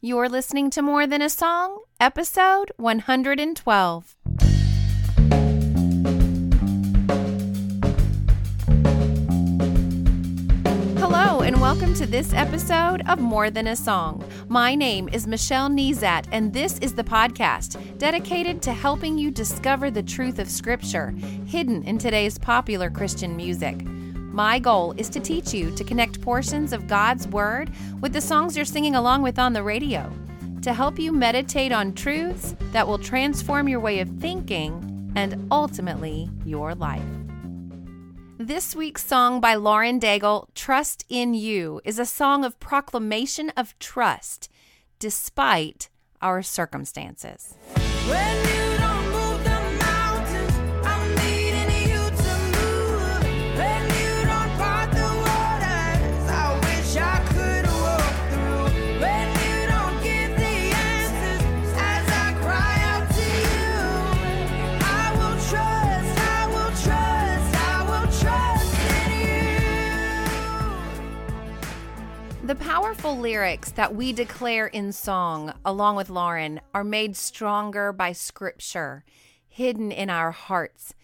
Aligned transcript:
You're 0.00 0.28
listening 0.28 0.70
to 0.70 0.80
More 0.80 1.08
Than 1.08 1.20
a 1.22 1.28
Song, 1.28 1.80
episode 1.98 2.70
112. 2.76 4.16
Hello, 10.98 11.40
and 11.40 11.60
welcome 11.60 11.94
to 11.94 12.06
this 12.06 12.32
episode 12.32 13.02
of 13.08 13.18
More 13.18 13.50
Than 13.50 13.66
a 13.66 13.74
Song. 13.74 14.22
My 14.46 14.76
name 14.76 15.08
is 15.08 15.26
Michelle 15.26 15.68
Nezat, 15.68 16.26
and 16.30 16.52
this 16.52 16.78
is 16.78 16.94
the 16.94 17.02
podcast 17.02 17.98
dedicated 17.98 18.62
to 18.62 18.72
helping 18.72 19.18
you 19.18 19.32
discover 19.32 19.90
the 19.90 20.04
truth 20.04 20.38
of 20.38 20.48
Scripture 20.48 21.12
hidden 21.44 21.82
in 21.82 21.98
today's 21.98 22.38
popular 22.38 22.88
Christian 22.88 23.34
music. 23.34 23.84
My 24.38 24.60
goal 24.60 24.94
is 24.96 25.08
to 25.08 25.18
teach 25.18 25.52
you 25.52 25.74
to 25.74 25.82
connect 25.82 26.07
portions 26.28 26.74
of 26.74 26.86
God's 26.86 27.26
Word 27.28 27.70
with 28.02 28.12
the 28.12 28.20
songs 28.20 28.54
you're 28.54 28.66
singing 28.66 28.96
along 28.96 29.22
with 29.22 29.38
on 29.38 29.54
the 29.54 29.62
radio, 29.62 30.12
to 30.60 30.74
help 30.74 30.98
you 30.98 31.10
meditate 31.10 31.72
on 31.72 31.94
truths 31.94 32.54
that 32.72 32.86
will 32.86 32.98
transform 32.98 33.66
your 33.66 33.80
way 33.80 34.00
of 34.00 34.10
thinking 34.20 35.10
and 35.16 35.48
ultimately 35.50 36.28
your 36.44 36.74
life. 36.74 37.00
This 38.36 38.76
week's 38.76 39.06
song 39.06 39.40
by 39.40 39.54
Lauren 39.54 39.98
Daigle, 39.98 40.48
Trust 40.54 41.06
in 41.08 41.32
You, 41.32 41.80
is 41.86 41.98
a 41.98 42.04
song 42.04 42.44
of 42.44 42.60
proclamation 42.60 43.48
of 43.56 43.78
trust 43.78 44.50
despite 44.98 45.88
our 46.20 46.42
circumstances. 46.42 47.54
The 72.48 72.54
powerful 72.54 73.14
lyrics 73.14 73.72
that 73.72 73.94
we 73.94 74.14
declare 74.14 74.68
in 74.68 74.90
song, 74.92 75.52
along 75.66 75.96
with 75.96 76.08
Lauren, 76.08 76.62
are 76.72 76.82
made 76.82 77.14
stronger 77.14 77.92
by 77.92 78.12
scripture, 78.12 79.04
hidden 79.46 79.92
in 79.92 80.08
our 80.08 80.30
hearts. 80.30 80.94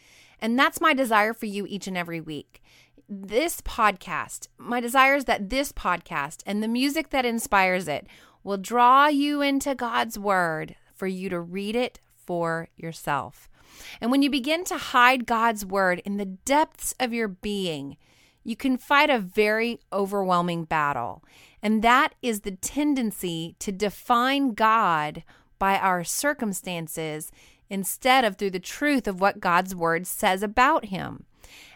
And 0.40 0.58
that's 0.58 0.80
my 0.80 0.94
desire 0.94 1.34
for 1.34 1.44
you 1.44 1.66
each 1.66 1.86
and 1.86 1.98
every 1.98 2.18
week. 2.18 2.62
This 3.10 3.60
podcast, 3.60 4.48
my 4.56 4.80
desire 4.80 5.16
is 5.16 5.26
that 5.26 5.50
this 5.50 5.70
podcast 5.70 6.42
and 6.46 6.62
the 6.62 6.66
music 6.66 7.10
that 7.10 7.26
inspires 7.26 7.88
it 7.88 8.06
will 8.42 8.56
draw 8.56 9.08
you 9.08 9.42
into 9.42 9.74
God's 9.74 10.18
word 10.18 10.76
for 10.94 11.06
you 11.06 11.28
to 11.28 11.40
read 11.40 11.76
it 11.76 12.00
for 12.16 12.68
yourself. 12.74 13.50
And 14.00 14.10
when 14.10 14.22
you 14.22 14.30
begin 14.30 14.64
to 14.64 14.78
hide 14.78 15.26
God's 15.26 15.66
word 15.66 16.00
in 16.06 16.16
the 16.16 16.24
depths 16.24 16.94
of 16.98 17.12
your 17.12 17.28
being, 17.28 17.98
you 18.44 18.54
can 18.54 18.76
fight 18.76 19.10
a 19.10 19.18
very 19.18 19.80
overwhelming 19.92 20.64
battle. 20.64 21.24
And 21.62 21.82
that 21.82 22.14
is 22.22 22.40
the 22.40 22.52
tendency 22.52 23.56
to 23.58 23.72
define 23.72 24.52
God 24.52 25.24
by 25.58 25.78
our 25.78 26.04
circumstances 26.04 27.32
instead 27.70 28.24
of 28.24 28.36
through 28.36 28.50
the 28.50 28.60
truth 28.60 29.08
of 29.08 29.20
what 29.20 29.40
God's 29.40 29.74
word 29.74 30.06
says 30.06 30.42
about 30.42 30.86
him. 30.86 31.24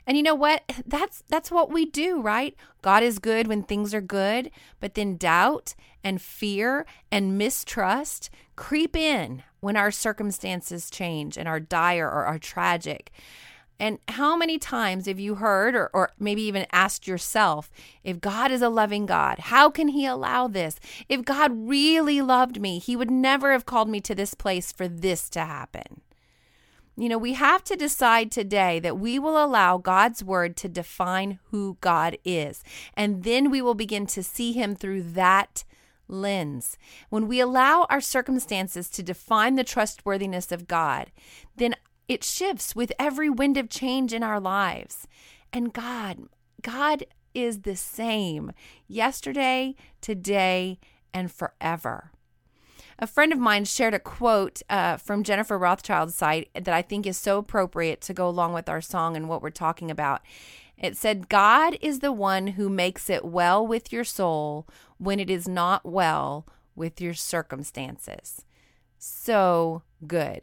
And 0.07 0.17
you 0.17 0.23
know 0.23 0.35
what? 0.35 0.63
That's 0.87 1.23
that's 1.29 1.51
what 1.51 1.71
we 1.71 1.85
do, 1.85 2.21
right? 2.21 2.55
God 2.83 3.03
is 3.03 3.19
good 3.19 3.47
when 3.47 3.63
things 3.63 3.93
are 3.93 4.01
good, 4.01 4.51
but 4.81 4.95
then 4.95 5.17
doubt 5.17 5.75
and 6.03 6.21
fear 6.21 6.87
and 7.13 7.37
mistrust 7.37 8.31
creep 8.57 8.97
in 8.97 9.43
when 9.61 9.77
our 9.77 9.91
circumstances 9.91 10.89
change 10.89 11.37
and 11.37 11.47
are 11.47 11.61
dire 11.61 12.07
or 12.07 12.25
are 12.25 12.39
tragic. 12.39 13.11
And 13.81 13.99
how 14.09 14.37
many 14.37 14.59
times 14.59 15.07
have 15.07 15.21
you 15.21 15.37
heard 15.37 15.75
or, 15.77 15.91
or 15.93 16.13
maybe 16.19 16.43
even 16.43 16.67
asked 16.73 17.07
yourself, 17.07 17.71
if 18.03 18.21
God 18.21 18.51
is 18.51 18.63
a 18.63 18.69
loving 18.69 19.07
God, 19.07 19.39
how 19.39 19.71
can 19.71 19.89
He 19.89 20.05
allow 20.05 20.49
this? 20.49 20.81
If 21.09 21.25
God 21.25 21.53
really 21.55 22.21
loved 22.21 22.61
me, 22.61 22.79
He 22.79 22.97
would 22.97 23.11
never 23.11 23.53
have 23.53 23.67
called 23.67 23.89
me 23.89 24.01
to 24.01 24.15
this 24.15 24.35
place 24.35 24.73
for 24.73 24.89
this 24.89 25.29
to 25.31 25.41
happen. 25.41 26.01
You 26.97 27.09
know, 27.09 27.19
we 27.19 27.35
have 27.35 27.63
to 27.65 27.77
decide 27.77 28.33
today 28.33 28.81
that 28.81 28.99
we 28.99 29.21
will 29.21 29.43
allow 29.43 29.79
God's 29.79 30.25
word 30.25 30.57
to 30.57 30.69
define 30.69 31.39
who 31.51 31.77
God 31.81 32.19
is. 32.25 32.65
And 32.95 33.23
then 33.23 33.53
we 33.53 33.63
will 33.63 33.75
begin 33.75 34.07
to 34.09 34.23
see 34.25 34.53
Him 34.53 34.75
through 34.75 35.03
that 35.13 35.63
lens. 36.09 36.77
When 37.09 37.29
we 37.29 37.39
allow 37.39 37.87
our 37.89 38.01
circumstances 38.01 38.89
to 38.91 39.03
define 39.05 39.55
the 39.55 39.63
trustworthiness 39.63 40.51
of 40.51 40.67
God, 40.67 41.13
then 41.57 41.77
it 42.09 42.25
shifts 42.25 42.75
with 42.75 42.93
every 42.99 43.31
wind 43.31 43.57
of 43.57 43.69
change 43.69 44.13
in 44.13 44.23
our 44.23 44.41
lives. 44.41 45.07
And 45.53 45.73
God, 45.73 46.29
God 46.63 47.05
is 47.35 47.61
the 47.61 47.77
same 47.77 48.53
yesterday, 48.87 49.77
today, 50.01 50.79
and 51.13 51.31
forever. 51.31 52.11
A 52.99 53.07
friend 53.07 53.33
of 53.33 53.39
mine 53.39 53.65
shared 53.65 53.95
a 53.95 54.01
quote 54.01 54.61
uh, 54.69 54.97
from 54.97 55.23
Jennifer 55.23 55.57
Rothschild's 55.57 56.17
site 56.17 56.49
that 56.55 56.69
I 56.69 56.83
think 56.83 57.07
is 57.07 57.17
so 57.17 57.39
appropriate 57.39 58.01
to 58.03 58.15
go 58.15 58.29
along 58.29 58.55
with 58.55 58.69
our 58.69 58.81
song 58.81 59.17
and 59.17 59.29
what 59.29 59.41
we're 59.41 59.51
talking 59.51 59.91
about. 59.91 60.23
It 60.77 60.97
said, 60.97 61.29
God 61.29 61.77
is 61.81 62.01
the 62.01 62.13
one 62.13 62.49
who 62.49 62.69
makes 62.69 63.09
it 63.09 63.25
well 63.25 63.65
with 63.65 63.93
your 63.93 64.05
soul 64.05 64.67
when 64.97 65.21
it 65.21 65.31
is 65.31 65.47
not 65.47 65.85
well 65.85 66.47
with 66.75 67.01
your 67.01 67.15
circumstances. 67.15 68.45
So 68.99 69.83
good. 70.07 70.43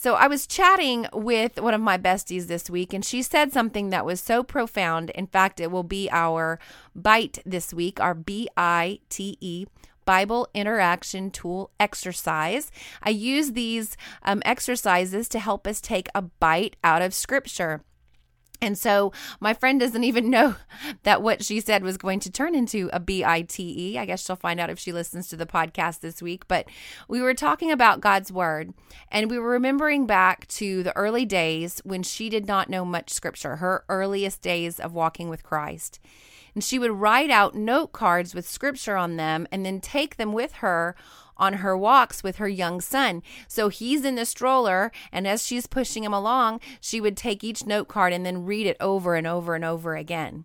So 0.00 0.14
I 0.14 0.28
was 0.28 0.46
chatting 0.46 1.08
with 1.12 1.60
one 1.60 1.74
of 1.74 1.80
my 1.80 1.98
besties 1.98 2.46
this 2.46 2.70
week, 2.70 2.94
and 2.94 3.04
she 3.04 3.20
said 3.20 3.52
something 3.52 3.90
that 3.90 4.06
was 4.06 4.20
so 4.20 4.44
profound. 4.44 5.10
In 5.10 5.26
fact, 5.26 5.58
it 5.58 5.72
will 5.72 5.82
be 5.82 6.08
our 6.12 6.60
bite 6.94 7.40
this 7.44 7.74
week, 7.74 7.98
our 7.98 8.14
B 8.14 8.48
I 8.56 9.00
T 9.08 9.36
E. 9.40 9.66
Bible 10.04 10.46
interaction 10.54 11.32
tool 11.32 11.72
exercise. 11.80 12.70
I 13.02 13.10
use 13.10 13.52
these 13.52 13.96
um, 14.22 14.40
exercises 14.44 15.28
to 15.30 15.40
help 15.40 15.66
us 15.66 15.80
take 15.80 16.08
a 16.14 16.22
bite 16.22 16.76
out 16.84 17.02
of 17.02 17.12
scripture. 17.12 17.82
And 18.60 18.76
so 18.76 19.12
my 19.40 19.54
friend 19.54 19.78
doesn't 19.78 20.04
even 20.04 20.30
know 20.30 20.56
that 21.02 21.22
what 21.22 21.44
she 21.44 21.60
said 21.60 21.82
was 21.82 21.96
going 21.96 22.20
to 22.20 22.30
turn 22.30 22.54
into 22.54 22.90
a 22.92 23.00
B 23.00 23.24
I 23.24 23.42
T 23.42 23.92
E. 23.92 23.98
I 23.98 24.04
guess 24.04 24.24
she'll 24.24 24.36
find 24.36 24.58
out 24.60 24.70
if 24.70 24.78
she 24.78 24.92
listens 24.92 25.28
to 25.28 25.36
the 25.36 25.46
podcast 25.46 26.00
this 26.00 26.22
week. 26.22 26.48
But 26.48 26.68
we 27.08 27.20
were 27.20 27.34
talking 27.34 27.70
about 27.70 28.00
God's 28.00 28.32
word 28.32 28.74
and 29.10 29.30
we 29.30 29.38
were 29.38 29.50
remembering 29.50 30.06
back 30.06 30.46
to 30.48 30.82
the 30.82 30.96
early 30.96 31.24
days 31.24 31.80
when 31.84 32.02
she 32.02 32.28
did 32.28 32.46
not 32.46 32.68
know 32.68 32.84
much 32.84 33.10
scripture, 33.10 33.56
her 33.56 33.84
earliest 33.88 34.42
days 34.42 34.80
of 34.80 34.92
walking 34.92 35.28
with 35.28 35.42
Christ. 35.42 36.00
And 36.54 36.64
she 36.64 36.78
would 36.78 36.90
write 36.90 37.30
out 37.30 37.54
note 37.54 37.92
cards 37.92 38.34
with 38.34 38.48
scripture 38.48 38.96
on 38.96 39.16
them 39.16 39.46
and 39.52 39.64
then 39.64 39.80
take 39.80 40.16
them 40.16 40.32
with 40.32 40.54
her 40.54 40.96
on 41.38 41.54
her 41.54 41.76
walks 41.76 42.22
with 42.22 42.36
her 42.36 42.48
young 42.48 42.80
son. 42.80 43.22
So 43.46 43.68
he's 43.68 44.04
in 44.04 44.16
the 44.16 44.24
stroller, 44.24 44.90
and 45.12 45.26
as 45.26 45.46
she's 45.46 45.66
pushing 45.66 46.04
him 46.04 46.12
along, 46.12 46.60
she 46.80 47.00
would 47.00 47.16
take 47.16 47.44
each 47.44 47.66
note 47.66 47.88
card 47.88 48.12
and 48.12 48.24
then 48.26 48.44
read 48.44 48.66
it 48.66 48.76
over 48.80 49.14
and 49.14 49.26
over 49.26 49.54
and 49.54 49.64
over 49.64 49.96
again. 49.96 50.44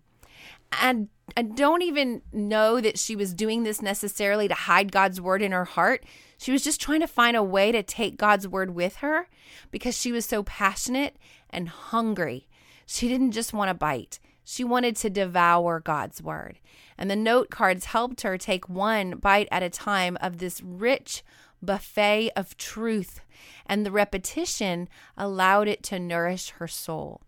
And 0.80 1.08
I 1.36 1.42
don't 1.42 1.82
even 1.82 2.22
know 2.32 2.80
that 2.80 2.98
she 2.98 3.16
was 3.16 3.34
doing 3.34 3.62
this 3.62 3.80
necessarily 3.80 4.48
to 4.48 4.54
hide 4.54 4.92
God's 4.92 5.20
word 5.20 5.42
in 5.42 5.52
her 5.52 5.64
heart. 5.64 6.04
She 6.38 6.52
was 6.52 6.62
just 6.62 6.80
trying 6.80 7.00
to 7.00 7.06
find 7.06 7.36
a 7.36 7.42
way 7.42 7.72
to 7.72 7.82
take 7.82 8.16
God's 8.16 8.46
word 8.46 8.74
with 8.74 8.96
her 8.96 9.28
because 9.70 9.96
she 9.96 10.12
was 10.12 10.26
so 10.26 10.42
passionate 10.42 11.16
and 11.50 11.68
hungry. 11.68 12.48
She 12.86 13.08
didn't 13.08 13.32
just 13.32 13.52
want 13.52 13.68
to 13.68 13.74
bite, 13.74 14.18
she 14.44 14.62
wanted 14.64 14.96
to 14.96 15.10
devour 15.10 15.80
God's 15.80 16.22
word. 16.22 16.58
And 16.96 17.10
the 17.10 17.16
note 17.16 17.50
cards 17.50 17.86
helped 17.86 18.20
her 18.20 18.38
take 18.38 18.68
one 18.68 19.16
bite 19.16 19.48
at 19.50 19.62
a 19.62 19.70
time 19.70 20.16
of 20.20 20.38
this 20.38 20.60
rich 20.62 21.24
buffet 21.62 22.30
of 22.36 22.56
truth. 22.56 23.20
And 23.66 23.84
the 23.84 23.90
repetition 23.90 24.88
allowed 25.16 25.68
it 25.68 25.82
to 25.84 25.98
nourish 25.98 26.50
her 26.50 26.68
soul. 26.68 27.22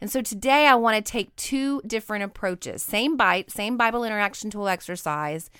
And 0.00 0.10
so 0.10 0.22
today 0.22 0.66
I 0.66 0.76
want 0.76 1.04
to 1.04 1.12
take 1.12 1.34
two 1.36 1.82
different 1.86 2.24
approaches. 2.24 2.82
Same 2.82 3.16
bite, 3.16 3.50
same 3.50 3.76
Bible 3.76 4.04
interaction 4.04 4.50
tool 4.50 4.68
exercise 4.68 5.50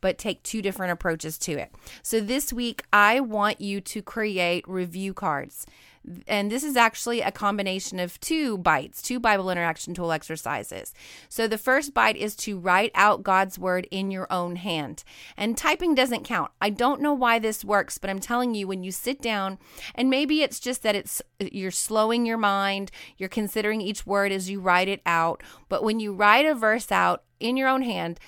but 0.00 0.18
take 0.18 0.42
two 0.42 0.62
different 0.62 0.92
approaches 0.92 1.38
to 1.38 1.52
it. 1.52 1.72
So 2.02 2.20
this 2.20 2.52
week, 2.52 2.84
I 2.92 3.20
want 3.20 3.60
you 3.60 3.80
to 3.82 4.02
create 4.02 4.66
review 4.66 5.14
cards. 5.14 5.66
And 6.26 6.50
this 6.50 6.64
is 6.64 6.76
actually 6.76 7.20
a 7.20 7.30
combination 7.30 8.00
of 8.00 8.18
two 8.20 8.58
bites, 8.58 9.02
two 9.02 9.20
Bible 9.20 9.50
interaction 9.50 9.92
tool 9.92 10.12
exercises. 10.12 10.94
So 11.28 11.46
the 11.46 11.58
first 11.58 11.92
bite 11.92 12.16
is 12.16 12.34
to 12.36 12.58
write 12.58 12.90
out 12.94 13.22
God's 13.22 13.58
word 13.58 13.86
in 13.90 14.10
your 14.10 14.26
own 14.32 14.56
hand. 14.56 15.04
And 15.36 15.56
typing 15.56 15.94
doesn't 15.94 16.24
count. 16.24 16.50
I 16.60 16.70
don't 16.70 17.02
know 17.02 17.12
why 17.12 17.38
this 17.38 17.64
works, 17.64 17.98
but 17.98 18.08
I'm 18.08 18.18
telling 18.18 18.54
you 18.54 18.66
when 18.66 18.82
you 18.82 18.92
sit 18.92 19.20
down 19.20 19.58
and 19.94 20.08
maybe 20.08 20.42
it's 20.42 20.58
just 20.58 20.82
that 20.82 20.96
it's 20.96 21.20
you're 21.38 21.70
slowing 21.70 22.24
your 22.26 22.38
mind, 22.38 22.90
you're 23.18 23.28
considering 23.28 23.80
each 23.80 24.06
word 24.06 24.32
as 24.32 24.48
you 24.48 24.60
write 24.60 24.88
it 24.88 25.02
out, 25.04 25.42
but 25.68 25.82
when 25.82 26.00
you 26.00 26.12
write 26.12 26.46
a 26.46 26.54
verse 26.54 26.90
out 26.90 27.24
in 27.40 27.56
your 27.56 27.68
own 27.68 27.82
hand, 27.82 28.20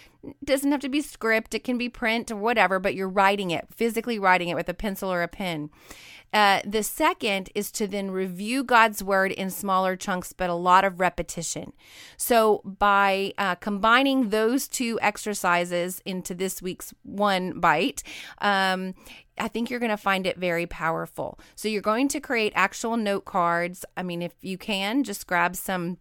doesn't 0.45 0.71
have 0.71 0.81
to 0.81 0.89
be 0.89 1.01
script, 1.01 1.55
it 1.55 1.65
can 1.65 1.79
be 1.79 1.89
print 1.89 2.31
or 2.31 2.37
whatever, 2.37 2.79
but 2.79 2.95
you're 2.95 3.09
writing 3.09 3.51
it, 3.51 3.67
physically 3.75 4.19
writing 4.19 4.49
it 4.49 4.55
with 4.55 4.69
a 4.69 4.75
pencil 4.75 5.13
or 5.13 5.23
a 5.23 5.29
pen. 5.29 5.71
Uh, 6.33 6.61
the 6.65 6.83
second 6.83 7.51
is 7.55 7.71
to 7.71 7.87
then 7.87 8.11
review 8.11 8.65
God's 8.65 9.03
word 9.03 9.33
in 9.33 9.51
smaller 9.51 9.97
chunks, 9.97 10.33
but 10.33 10.49
a 10.49 10.55
lot 10.55 10.85
of 10.85 10.99
repetition. 10.99 11.75
So, 12.17 12.63
by 12.65 13.35
uh, 13.37 13.57
combining 13.57 14.31
those 14.31 14.67
two 14.67 14.99
exercises 15.03 16.01
into 16.07 16.35
this 16.35 16.63
week's 16.63 16.95
one 17.03 17.61
bite, 17.61 18.03
um, 18.41 18.95
I 19.37 19.49
think 19.49 19.69
you're 19.69 19.81
going 19.81 19.91
to 19.91 19.97
find 19.99 20.27
it 20.27 20.39
very 20.39 20.67
powerful. 20.67 21.39
So, 21.55 21.69
you're 21.69 21.83
going 21.83 22.09
to 22.09 22.21
create 22.21 22.55
actual 22.57 22.97
note 22.97 23.27
cards. 23.27 23.85
I 23.99 24.03
mean, 24.03 24.23
if 24.23 24.33
you 24.41 24.57
can, 24.57 25.05
just 25.05 25.27
grab 25.27 25.55
some 25.55 25.99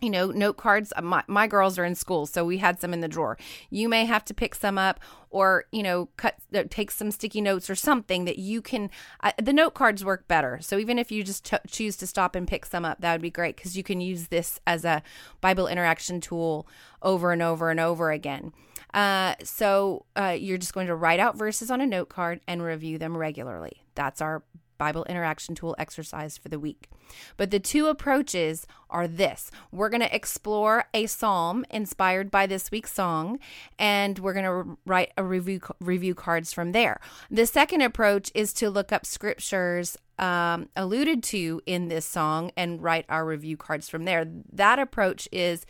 you 0.00 0.10
know, 0.10 0.30
note 0.30 0.56
cards. 0.56 0.92
My, 1.02 1.22
my 1.26 1.46
girls 1.46 1.78
are 1.78 1.84
in 1.84 1.94
school, 1.94 2.26
so 2.26 2.44
we 2.44 2.58
had 2.58 2.80
some 2.80 2.92
in 2.92 3.00
the 3.00 3.08
drawer. 3.08 3.36
You 3.68 3.88
may 3.88 4.04
have 4.04 4.24
to 4.26 4.34
pick 4.34 4.54
some 4.54 4.78
up 4.78 5.00
or, 5.30 5.64
you 5.70 5.82
know, 5.82 6.08
cut, 6.16 6.36
uh, 6.54 6.64
take 6.68 6.90
some 6.90 7.10
sticky 7.10 7.40
notes 7.40 7.70
or 7.70 7.74
something 7.74 8.24
that 8.24 8.38
you 8.38 8.62
can. 8.62 8.90
Uh, 9.20 9.32
the 9.40 9.52
note 9.52 9.74
cards 9.74 10.04
work 10.04 10.26
better. 10.26 10.58
So 10.60 10.78
even 10.78 10.98
if 10.98 11.12
you 11.12 11.22
just 11.22 11.52
choose 11.68 11.96
to 11.96 12.06
stop 12.06 12.34
and 12.34 12.48
pick 12.48 12.66
some 12.66 12.84
up, 12.84 13.00
that 13.00 13.12
would 13.12 13.22
be 13.22 13.30
great 13.30 13.56
because 13.56 13.76
you 13.76 13.82
can 13.82 14.00
use 14.00 14.28
this 14.28 14.60
as 14.66 14.84
a 14.84 15.02
Bible 15.40 15.66
interaction 15.66 16.20
tool 16.20 16.66
over 17.02 17.32
and 17.32 17.42
over 17.42 17.70
and 17.70 17.80
over 17.80 18.10
again. 18.10 18.52
Uh, 18.92 19.34
so 19.44 20.04
uh, 20.16 20.36
you're 20.38 20.58
just 20.58 20.74
going 20.74 20.88
to 20.88 20.96
write 20.96 21.20
out 21.20 21.36
verses 21.36 21.70
on 21.70 21.80
a 21.80 21.86
note 21.86 22.08
card 22.08 22.40
and 22.48 22.62
review 22.62 22.98
them 22.98 23.16
regularly. 23.16 23.84
That's 23.94 24.20
our 24.20 24.42
Bible 24.80 25.04
interaction 25.10 25.54
tool 25.54 25.76
exercise 25.78 26.38
for 26.38 26.48
the 26.48 26.58
week. 26.58 26.88
But 27.36 27.50
the 27.50 27.60
two 27.60 27.86
approaches 27.88 28.66
are 28.88 29.06
this 29.06 29.50
we're 29.70 29.90
going 29.90 30.00
to 30.00 30.16
explore 30.16 30.86
a 30.94 31.04
psalm 31.06 31.66
inspired 31.70 32.30
by 32.30 32.46
this 32.46 32.70
week's 32.70 32.92
song, 32.92 33.38
and 33.78 34.18
we're 34.18 34.32
going 34.32 34.46
to 34.46 34.78
write 34.86 35.12
a 35.18 35.22
review, 35.22 35.60
review 35.80 36.14
cards 36.14 36.54
from 36.54 36.72
there. 36.72 36.98
The 37.30 37.44
second 37.44 37.82
approach 37.82 38.32
is 38.34 38.54
to 38.54 38.70
look 38.70 38.90
up 38.90 39.04
scriptures 39.04 39.98
um, 40.18 40.70
alluded 40.74 41.22
to 41.24 41.60
in 41.66 41.88
this 41.88 42.06
song 42.06 42.50
and 42.56 42.82
write 42.82 43.04
our 43.10 43.26
review 43.26 43.58
cards 43.58 43.88
from 43.88 44.04
there. 44.04 44.26
That 44.50 44.78
approach 44.78 45.28
is 45.30 45.66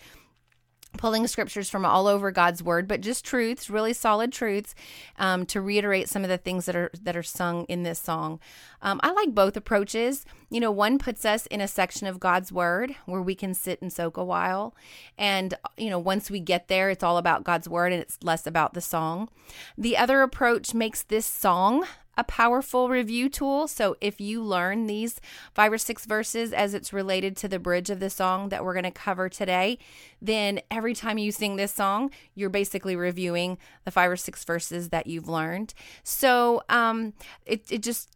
pulling 0.96 1.26
scriptures 1.26 1.70
from 1.70 1.84
all 1.84 2.06
over 2.06 2.30
God's 2.30 2.62
word, 2.62 2.88
but 2.88 3.00
just 3.00 3.24
truths, 3.24 3.70
really 3.70 3.92
solid 3.92 4.32
truths, 4.32 4.74
um, 5.18 5.46
to 5.46 5.60
reiterate 5.60 6.08
some 6.08 6.22
of 6.22 6.28
the 6.28 6.38
things 6.38 6.66
that 6.66 6.76
are 6.76 6.90
that 7.02 7.16
are 7.16 7.22
sung 7.22 7.64
in 7.64 7.82
this 7.82 7.98
song. 7.98 8.40
Um, 8.82 9.00
I 9.02 9.12
like 9.12 9.34
both 9.34 9.56
approaches. 9.56 10.24
You 10.50 10.60
know, 10.60 10.70
one 10.70 10.98
puts 10.98 11.24
us 11.24 11.46
in 11.46 11.60
a 11.60 11.68
section 11.68 12.06
of 12.06 12.20
God's 12.20 12.50
word 12.52 12.94
where 13.06 13.22
we 13.22 13.34
can 13.34 13.54
sit 13.54 13.80
and 13.80 13.92
soak 13.92 14.16
a 14.16 14.24
while, 14.24 14.74
and 15.16 15.54
you 15.76 15.90
know, 15.90 15.98
once 15.98 16.30
we 16.30 16.40
get 16.40 16.68
there, 16.68 16.90
it's 16.90 17.04
all 17.04 17.18
about 17.18 17.44
God's 17.44 17.68
word 17.68 17.92
and 17.92 18.02
it's 18.02 18.18
less 18.22 18.46
about 18.46 18.74
the 18.74 18.80
song. 18.80 19.28
The 19.76 19.96
other 19.96 20.22
approach 20.22 20.74
makes 20.74 21.02
this 21.02 21.26
song 21.26 21.84
a 22.20 22.24
powerful 22.24 22.90
review 22.90 23.30
tool. 23.30 23.66
So 23.66 23.96
if 24.02 24.20
you 24.20 24.42
learn 24.42 24.86
these 24.86 25.22
five 25.54 25.72
or 25.72 25.78
six 25.78 26.04
verses 26.04 26.52
as 26.52 26.74
it's 26.74 26.92
related 26.92 27.34
to 27.38 27.48
the 27.48 27.58
bridge 27.58 27.88
of 27.88 27.98
the 27.98 28.10
song 28.10 28.50
that 28.50 28.62
we're 28.62 28.74
going 28.74 28.84
to 28.84 28.90
cover 28.90 29.30
today, 29.30 29.78
then 30.20 30.60
every 30.70 30.92
time 30.92 31.16
you 31.16 31.32
sing 31.32 31.56
this 31.56 31.72
song, 31.72 32.10
you're 32.34 32.50
basically 32.50 32.94
reviewing 32.94 33.56
the 33.86 33.90
five 33.90 34.10
or 34.10 34.16
six 34.16 34.44
verses 34.44 34.90
that 34.90 35.06
you've 35.06 35.28
learned. 35.28 35.72
So 36.04 36.62
um, 36.68 37.14
it, 37.46 37.72
it 37.72 37.82
just 37.82 38.10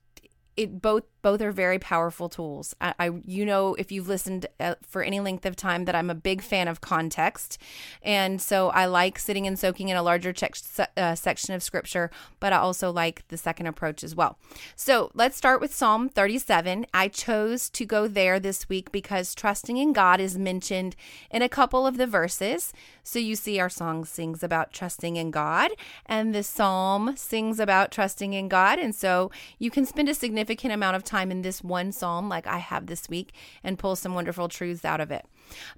it 0.55 0.83
both 0.83 1.05
both 1.25 1.41
are 1.41 1.53
very 1.53 1.79
powerful 1.79 2.29
tools. 2.29 2.77
I, 2.83 2.95
I 2.99 3.11
you 3.25 3.47
know 3.47 3.75
if 3.77 3.91
you've 3.91 4.09
listened 4.09 4.45
uh, 4.61 4.75
for 4.87 5.03
any 5.03 5.21
length 5.21 5.47
of 5.47 5.57
time 5.57 5.87
that 5.87 5.95
I'm 5.95 6.11
a 6.11 6.15
big 6.15 6.43
fan 6.43 6.69
of 6.69 6.83
context, 6.83 7.57
and 8.03 8.43
so 8.43 8.69
I 8.69 8.85
like 8.85 9.19
sitting 9.19 9.47
and 9.47 9.59
soaking 9.59 9.89
in 9.89 9.97
a 9.97 10.03
larger 10.03 10.35
check, 10.35 10.55
uh, 10.99 11.15
section 11.15 11.55
of 11.55 11.63
scripture, 11.63 12.11
but 12.41 12.53
I 12.53 12.59
also 12.59 12.93
like 12.93 13.27
the 13.29 13.39
second 13.39 13.69
approach 13.69 14.05
as 14.05 14.15
well. 14.15 14.37
So 14.77 15.11
let's 15.15 15.35
start 15.35 15.63
with 15.63 15.75
Psalm 15.75 16.11
37. 16.11 16.85
I 16.93 17.09
chose 17.09 17.71
to 17.71 17.87
go 17.87 18.07
there 18.07 18.39
this 18.39 18.69
week 18.69 18.93
because 18.93 19.35
trusting 19.35 19.79
in 19.79 19.95
God 19.95 20.21
is 20.21 20.37
mentioned 20.37 20.95
in 21.31 21.41
a 21.41 21.49
couple 21.49 21.87
of 21.87 21.97
the 21.97 22.07
verses. 22.07 22.75
So 23.03 23.19
you 23.19 23.35
see, 23.35 23.59
our 23.59 23.71
song 23.71 24.05
sings 24.05 24.43
about 24.43 24.73
trusting 24.73 25.17
in 25.17 25.31
God, 25.31 25.71
and 26.05 26.35
the 26.35 26.43
psalm 26.43 27.17
sings 27.17 27.59
about 27.59 27.91
trusting 27.91 28.35
in 28.35 28.49
God. 28.49 28.79
And 28.79 28.95
so 28.95 29.31
you 29.59 29.71
can 29.71 29.87
spend 29.87 30.11
a 30.11 30.15
significant 30.15 30.75
amount 30.75 30.97
of 30.97 31.05
time 31.05 31.14
in 31.15 31.43
this 31.43 31.63
one 31.63 31.93
psalm, 31.93 32.29
like 32.29 32.47
I 32.47 32.59
have 32.59 32.87
this 32.87 33.09
week, 33.09 33.33
and 33.63 33.79
pull 33.79 33.97
some 33.97 34.15
wonderful 34.15 34.49
truths 34.49 34.85
out 34.85 35.01
of 35.01 35.11
it. 35.11 35.27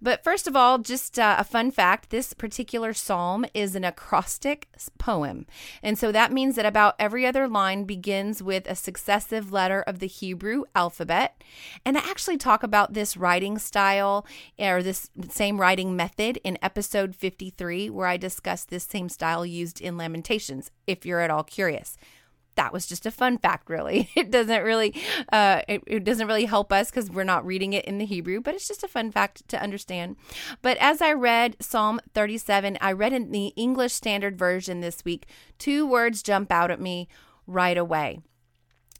But 0.00 0.22
first 0.22 0.46
of 0.46 0.56
all, 0.56 0.78
just 0.78 1.18
uh, 1.18 1.36
a 1.38 1.44
fun 1.44 1.70
fact 1.70 2.10
this 2.10 2.32
particular 2.32 2.92
psalm 2.92 3.44
is 3.54 3.74
an 3.74 3.84
acrostic 3.84 4.68
poem. 4.98 5.46
And 5.82 5.98
so 5.98 6.12
that 6.12 6.32
means 6.32 6.56
that 6.56 6.66
about 6.66 6.94
every 6.98 7.26
other 7.26 7.48
line 7.48 7.84
begins 7.84 8.42
with 8.42 8.66
a 8.68 8.76
successive 8.76 9.52
letter 9.52 9.82
of 9.82 9.98
the 9.98 10.06
Hebrew 10.06 10.64
alphabet. 10.74 11.42
And 11.84 11.98
I 11.98 12.00
actually 12.00 12.36
talk 12.36 12.62
about 12.62 12.94
this 12.94 13.16
writing 13.16 13.58
style 13.58 14.26
or 14.58 14.82
this 14.82 15.10
same 15.30 15.60
writing 15.60 15.96
method 15.96 16.38
in 16.44 16.58
episode 16.62 17.14
53, 17.14 17.90
where 17.90 18.06
I 18.06 18.16
discuss 18.16 18.64
this 18.64 18.84
same 18.84 19.08
style 19.08 19.44
used 19.44 19.80
in 19.80 19.96
Lamentations, 19.96 20.70
if 20.86 21.04
you're 21.04 21.20
at 21.20 21.30
all 21.30 21.44
curious 21.44 21.96
that 22.56 22.72
was 22.72 22.86
just 22.86 23.06
a 23.06 23.10
fun 23.10 23.38
fact 23.38 23.70
really. 23.70 24.10
It 24.16 24.30
doesn't 24.30 24.62
really 24.62 24.94
uh, 25.32 25.62
it, 25.68 25.82
it 25.86 26.04
doesn't 26.04 26.26
really 26.26 26.46
help 26.46 26.72
us 26.72 26.90
because 26.90 27.10
we're 27.10 27.24
not 27.24 27.46
reading 27.46 27.72
it 27.72 27.84
in 27.84 27.98
the 27.98 28.06
hebrew 28.06 28.40
but 28.40 28.54
it's 28.54 28.68
just 28.68 28.82
a 28.82 28.88
fun 28.88 29.10
fact 29.12 29.48
to 29.48 29.62
understand. 29.62 30.16
But 30.62 30.76
as 30.78 31.00
i 31.00 31.12
read 31.12 31.56
psalm 31.60 32.00
37 32.14 32.78
i 32.80 32.92
read 32.92 33.12
in 33.12 33.30
the 33.30 33.48
english 33.56 33.92
standard 33.92 34.38
version 34.38 34.80
this 34.80 35.04
week 35.04 35.26
two 35.58 35.86
words 35.86 36.22
jump 36.22 36.50
out 36.50 36.70
at 36.70 36.80
me 36.80 37.08
right 37.46 37.78
away. 37.78 38.20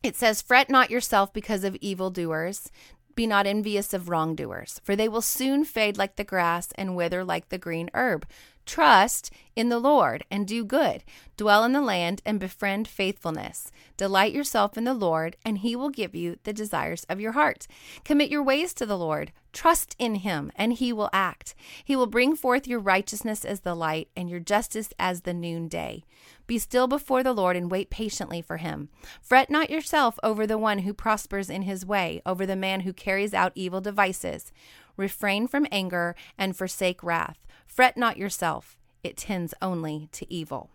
It 0.03 0.17
says, 0.17 0.43
Fret 0.43 0.71
not 0.71 0.91
yourself 0.91 1.33
because 1.33 1.65
of 1.65 1.77
evildoers, 1.77 2.71
be 3.15 3.27
not 3.27 3.47
envious 3.47 3.93
of 3.93 4.09
wrongdoers, 4.09 4.81
for 4.85 4.95
they 4.95 5.09
will 5.09 5.23
soon 5.23 5.65
fade 5.65 5.99
like 5.99 6.17
the 6.17 6.25
grass 6.25 6.69
and 6.77 6.95
wither 6.95 7.25
like 7.25 7.49
the 7.49 7.59
green 7.59 7.91
herb. 7.95 8.27
Trust 8.67 9.31
in 9.55 9.69
the 9.69 9.79
Lord 9.79 10.25
and 10.31 10.47
do 10.47 10.65
good. 10.65 11.05
Dwell 11.37 11.65
in 11.65 11.73
the 11.73 11.81
land 11.81 12.21
and 12.27 12.41
befriend 12.41 12.89
faithfulness. 12.89 13.71
Delight 13.97 14.33
yourself 14.33 14.77
in 14.77 14.85
the 14.85 14.93
Lord, 14.93 15.37
and 15.45 15.59
he 15.59 15.77
will 15.77 15.89
give 15.89 16.15
you 16.15 16.39
the 16.43 16.53
desires 16.53 17.05
of 17.09 17.21
your 17.21 17.33
heart. 17.33 17.67
Commit 18.05 18.31
your 18.31 18.43
ways 18.43 18.75
to 18.75 18.85
the 18.85 18.99
Lord. 18.99 19.33
Trust 19.53 19.95
in 19.99 20.17
him, 20.17 20.51
and 20.57 20.75
he 20.75 20.93
will 20.93 21.09
act. 21.13 21.55
He 21.85 21.97
will 21.97 22.07
bring 22.07 22.37
forth 22.37 22.67
your 22.67 22.81
righteousness 22.81 23.45
as 23.45 23.61
the 23.61 23.75
light 23.75 24.09
and 24.17 24.29
your 24.29 24.41
justice 24.41 24.93
as 24.99 25.23
the 25.23 25.33
noonday. 25.33 26.05
Be 26.47 26.59
still 26.59 26.87
before 26.87 27.23
the 27.23 27.33
Lord 27.33 27.57
and 27.57 27.71
wait 27.71 27.89
patiently 27.89 28.43
for 28.43 28.59
him. 28.59 28.91
Fret 29.23 29.49
not 29.49 29.71
yourself 29.71 30.19
over 30.23 30.47
the 30.47 30.59
one 30.59 30.81
who 30.81 30.93
prospers 30.93 31.49
in 31.49 31.63
his 31.63 31.87
way, 31.87 32.21
over 32.27 32.45
the 32.45 32.57
man 32.57 32.81
who 32.81 32.93
carries 32.93 33.33
out 33.33 33.53
evil 33.55 33.81
devices. 33.81 34.53
Refrain 34.97 35.47
from 35.47 35.67
anger 35.71 36.15
and 36.37 36.57
forsake 36.57 37.03
wrath. 37.03 37.46
Fret 37.77 37.99
not 37.99 38.17
yourself, 38.17 38.79
it 39.05 39.19
tends 39.19 39.53
only 39.61 40.09
to 40.13 40.33
evil. 40.33 40.71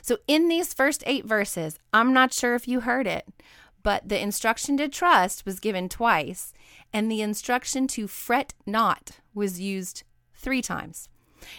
So, 0.00 0.16
in 0.26 0.48
these 0.48 0.72
first 0.72 1.04
eight 1.04 1.26
verses, 1.26 1.78
I'm 1.92 2.14
not 2.14 2.32
sure 2.32 2.54
if 2.54 2.66
you 2.66 2.80
heard 2.80 3.06
it, 3.06 3.28
but 3.82 4.08
the 4.08 4.18
instruction 4.18 4.78
to 4.78 4.88
trust 4.88 5.44
was 5.44 5.60
given 5.60 5.90
twice, 5.90 6.54
and 6.90 7.12
the 7.12 7.20
instruction 7.20 7.86
to 7.88 8.08
fret 8.08 8.54
not 8.64 9.20
was 9.34 9.60
used 9.60 10.04
three 10.34 10.62
times. 10.62 11.10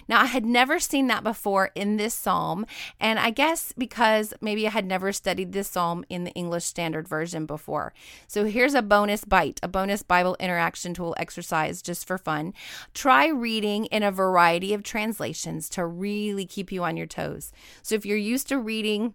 Now, 0.07 0.21
I 0.21 0.25
had 0.25 0.45
never 0.45 0.79
seen 0.79 1.07
that 1.07 1.23
before 1.23 1.71
in 1.75 1.97
this 1.97 2.13
psalm, 2.13 2.65
and 2.99 3.19
I 3.19 3.29
guess 3.29 3.73
because 3.77 4.33
maybe 4.41 4.67
I 4.67 4.71
had 4.71 4.85
never 4.85 5.11
studied 5.11 5.51
this 5.51 5.69
psalm 5.69 6.05
in 6.09 6.23
the 6.23 6.31
English 6.31 6.65
Standard 6.65 7.07
Version 7.07 7.45
before. 7.45 7.93
So 8.27 8.45
here's 8.45 8.73
a 8.73 8.81
bonus 8.81 9.25
bite, 9.25 9.59
a 9.63 9.67
bonus 9.67 10.03
Bible 10.03 10.35
interaction 10.39 10.93
tool 10.93 11.15
exercise 11.17 11.81
just 11.81 12.07
for 12.07 12.17
fun. 12.17 12.53
Try 12.93 13.27
reading 13.27 13.85
in 13.85 14.03
a 14.03 14.11
variety 14.11 14.73
of 14.73 14.83
translations 14.83 15.69
to 15.69 15.85
really 15.85 16.45
keep 16.45 16.71
you 16.71 16.83
on 16.83 16.97
your 16.97 17.07
toes. 17.07 17.51
So 17.81 17.95
if 17.95 18.05
you're 18.05 18.17
used 18.17 18.47
to 18.49 18.59
reading, 18.59 19.13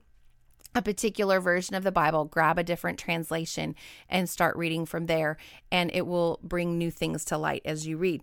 a 0.75 0.83
particular 0.83 1.40
version 1.40 1.76
of 1.76 1.85
the 1.85 1.92
Bible, 1.92 2.25
grab 2.25 2.59
a 2.59 2.64
different 2.64 2.99
translation 2.99 3.76
and 4.09 4.28
start 4.28 4.56
reading 4.56 4.87
from 4.87 5.06
there, 5.06 5.37
and 5.71 5.90
it 5.94 6.06
will 6.06 6.40
bring 6.42 6.76
new 6.76 6.90
things 6.90 7.25
to 7.26 7.38
light 7.38 7.62
as 7.64 7.87
you 7.87 7.97
read. 7.97 8.23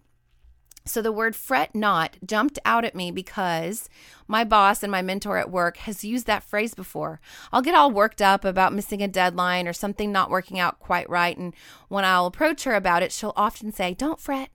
So 0.85 1.01
the 1.01 1.11
word 1.11 1.35
fret 1.35 1.75
not 1.75 2.17
jumped 2.25 2.57
out 2.65 2.85
at 2.85 2.95
me 2.95 3.11
because 3.11 3.88
my 4.27 4.43
boss 4.43 4.81
and 4.81 4.91
my 4.91 5.01
mentor 5.01 5.38
at 5.38 5.51
work 5.51 5.77
has 5.77 6.03
used 6.03 6.25
that 6.25 6.43
phrase 6.43 6.73
before. 6.73 7.21
I'll 7.51 7.61
get 7.61 7.75
all 7.75 7.91
worked 7.91 8.21
up 8.21 8.43
about 8.43 8.73
missing 8.73 9.01
a 9.01 9.07
deadline 9.07 9.67
or 9.67 9.73
something 9.73 10.11
not 10.11 10.31
working 10.31 10.57
out 10.57 10.79
quite 10.79 11.09
right. 11.09 11.38
And 11.38 11.53
when 11.88 12.03
I'll 12.03 12.25
approach 12.25 12.63
her 12.63 12.73
about 12.73 13.03
it, 13.03 13.11
she'll 13.11 13.33
often 13.35 13.71
say, 13.71 13.93
Don't 13.93 14.19
fret. 14.19 14.50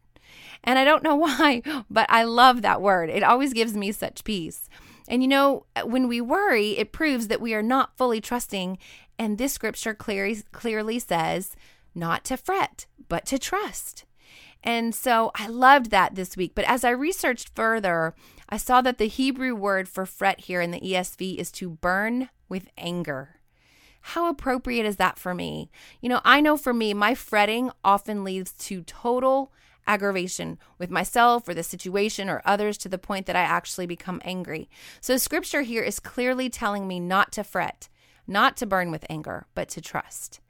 And 0.64 0.78
I 0.78 0.84
don't 0.84 1.04
know 1.04 1.14
why, 1.16 1.62
but 1.88 2.06
I 2.08 2.24
love 2.24 2.62
that 2.62 2.82
word. 2.82 3.08
It 3.08 3.22
always 3.22 3.52
gives 3.52 3.74
me 3.74 3.92
such 3.92 4.24
peace. 4.24 4.68
And 5.08 5.22
you 5.22 5.28
know, 5.28 5.66
when 5.84 6.08
we 6.08 6.20
worry, 6.20 6.70
it 6.78 6.90
proves 6.90 7.28
that 7.28 7.40
we 7.40 7.54
are 7.54 7.62
not 7.62 7.96
fully 7.96 8.20
trusting. 8.20 8.78
And 9.18 9.38
this 9.38 9.52
scripture 9.52 9.94
clearly, 9.94 10.42
clearly 10.50 10.98
says 10.98 11.54
not 11.94 12.24
to 12.24 12.36
fret, 12.36 12.86
but 13.08 13.24
to 13.26 13.38
trust. 13.38 14.05
And 14.66 14.92
so 14.92 15.30
I 15.36 15.46
loved 15.46 15.92
that 15.92 16.16
this 16.16 16.36
week. 16.36 16.52
But 16.56 16.64
as 16.64 16.82
I 16.82 16.90
researched 16.90 17.54
further, 17.54 18.14
I 18.48 18.56
saw 18.56 18.80
that 18.80 18.98
the 18.98 19.06
Hebrew 19.06 19.54
word 19.54 19.88
for 19.88 20.04
fret 20.04 20.40
here 20.40 20.60
in 20.60 20.72
the 20.72 20.80
ESV 20.80 21.36
is 21.36 21.52
to 21.52 21.70
burn 21.70 22.30
with 22.48 22.68
anger. 22.76 23.36
How 24.00 24.28
appropriate 24.28 24.84
is 24.84 24.96
that 24.96 25.18
for 25.18 25.34
me? 25.34 25.70
You 26.00 26.08
know, 26.08 26.20
I 26.24 26.40
know 26.40 26.56
for 26.56 26.74
me, 26.74 26.94
my 26.94 27.14
fretting 27.14 27.70
often 27.84 28.24
leads 28.24 28.52
to 28.52 28.82
total 28.82 29.52
aggravation 29.86 30.58
with 30.78 30.90
myself 30.90 31.48
or 31.48 31.54
the 31.54 31.62
situation 31.62 32.28
or 32.28 32.42
others 32.44 32.76
to 32.78 32.88
the 32.88 32.98
point 32.98 33.26
that 33.26 33.36
I 33.36 33.42
actually 33.42 33.86
become 33.86 34.20
angry. 34.24 34.68
So, 35.00 35.16
scripture 35.16 35.62
here 35.62 35.82
is 35.82 36.00
clearly 36.00 36.50
telling 36.50 36.88
me 36.88 36.98
not 36.98 37.30
to 37.32 37.44
fret, 37.44 37.88
not 38.26 38.56
to 38.58 38.66
burn 38.66 38.90
with 38.90 39.06
anger, 39.08 39.46
but 39.54 39.68
to 39.70 39.80
trust. 39.80 40.40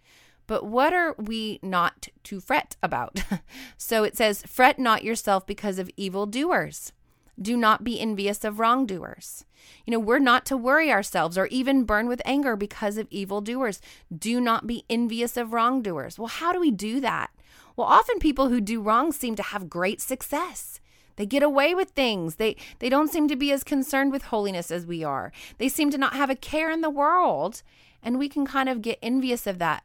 But 0.46 0.64
what 0.64 0.92
are 0.92 1.14
we 1.18 1.58
not 1.62 2.08
to 2.24 2.40
fret 2.40 2.76
about? 2.82 3.22
so 3.76 4.04
it 4.04 4.16
says, 4.16 4.42
Fret 4.46 4.78
not 4.78 5.04
yourself 5.04 5.46
because 5.46 5.78
of 5.78 5.90
evildoers. 5.96 6.92
Do 7.40 7.56
not 7.56 7.84
be 7.84 8.00
envious 8.00 8.44
of 8.44 8.58
wrongdoers. 8.58 9.44
You 9.84 9.90
know, 9.90 9.98
we're 9.98 10.18
not 10.18 10.46
to 10.46 10.56
worry 10.56 10.90
ourselves 10.90 11.36
or 11.36 11.46
even 11.46 11.84
burn 11.84 12.08
with 12.08 12.22
anger 12.24 12.56
because 12.56 12.96
of 12.96 13.08
evildoers. 13.10 13.80
Do 14.16 14.40
not 14.40 14.66
be 14.66 14.84
envious 14.88 15.36
of 15.36 15.52
wrongdoers. 15.52 16.18
Well, 16.18 16.28
how 16.28 16.52
do 16.52 16.60
we 16.60 16.70
do 16.70 17.00
that? 17.00 17.30
Well, 17.76 17.86
often 17.86 18.18
people 18.18 18.48
who 18.48 18.60
do 18.60 18.80
wrong 18.80 19.12
seem 19.12 19.34
to 19.36 19.42
have 19.42 19.68
great 19.68 20.00
success. 20.00 20.80
They 21.16 21.26
get 21.26 21.42
away 21.42 21.74
with 21.74 21.90
things. 21.90 22.36
They 22.36 22.56
they 22.78 22.88
don't 22.88 23.10
seem 23.10 23.28
to 23.28 23.36
be 23.36 23.52
as 23.52 23.64
concerned 23.64 24.12
with 24.12 24.24
holiness 24.24 24.70
as 24.70 24.86
we 24.86 25.02
are. 25.02 25.32
They 25.58 25.68
seem 25.68 25.90
to 25.90 25.98
not 25.98 26.14
have 26.14 26.30
a 26.30 26.36
care 26.36 26.70
in 26.70 26.82
the 26.82 26.90
world, 26.90 27.62
and 28.02 28.18
we 28.18 28.28
can 28.28 28.46
kind 28.46 28.68
of 28.68 28.82
get 28.82 28.98
envious 29.02 29.46
of 29.46 29.58
that 29.58 29.82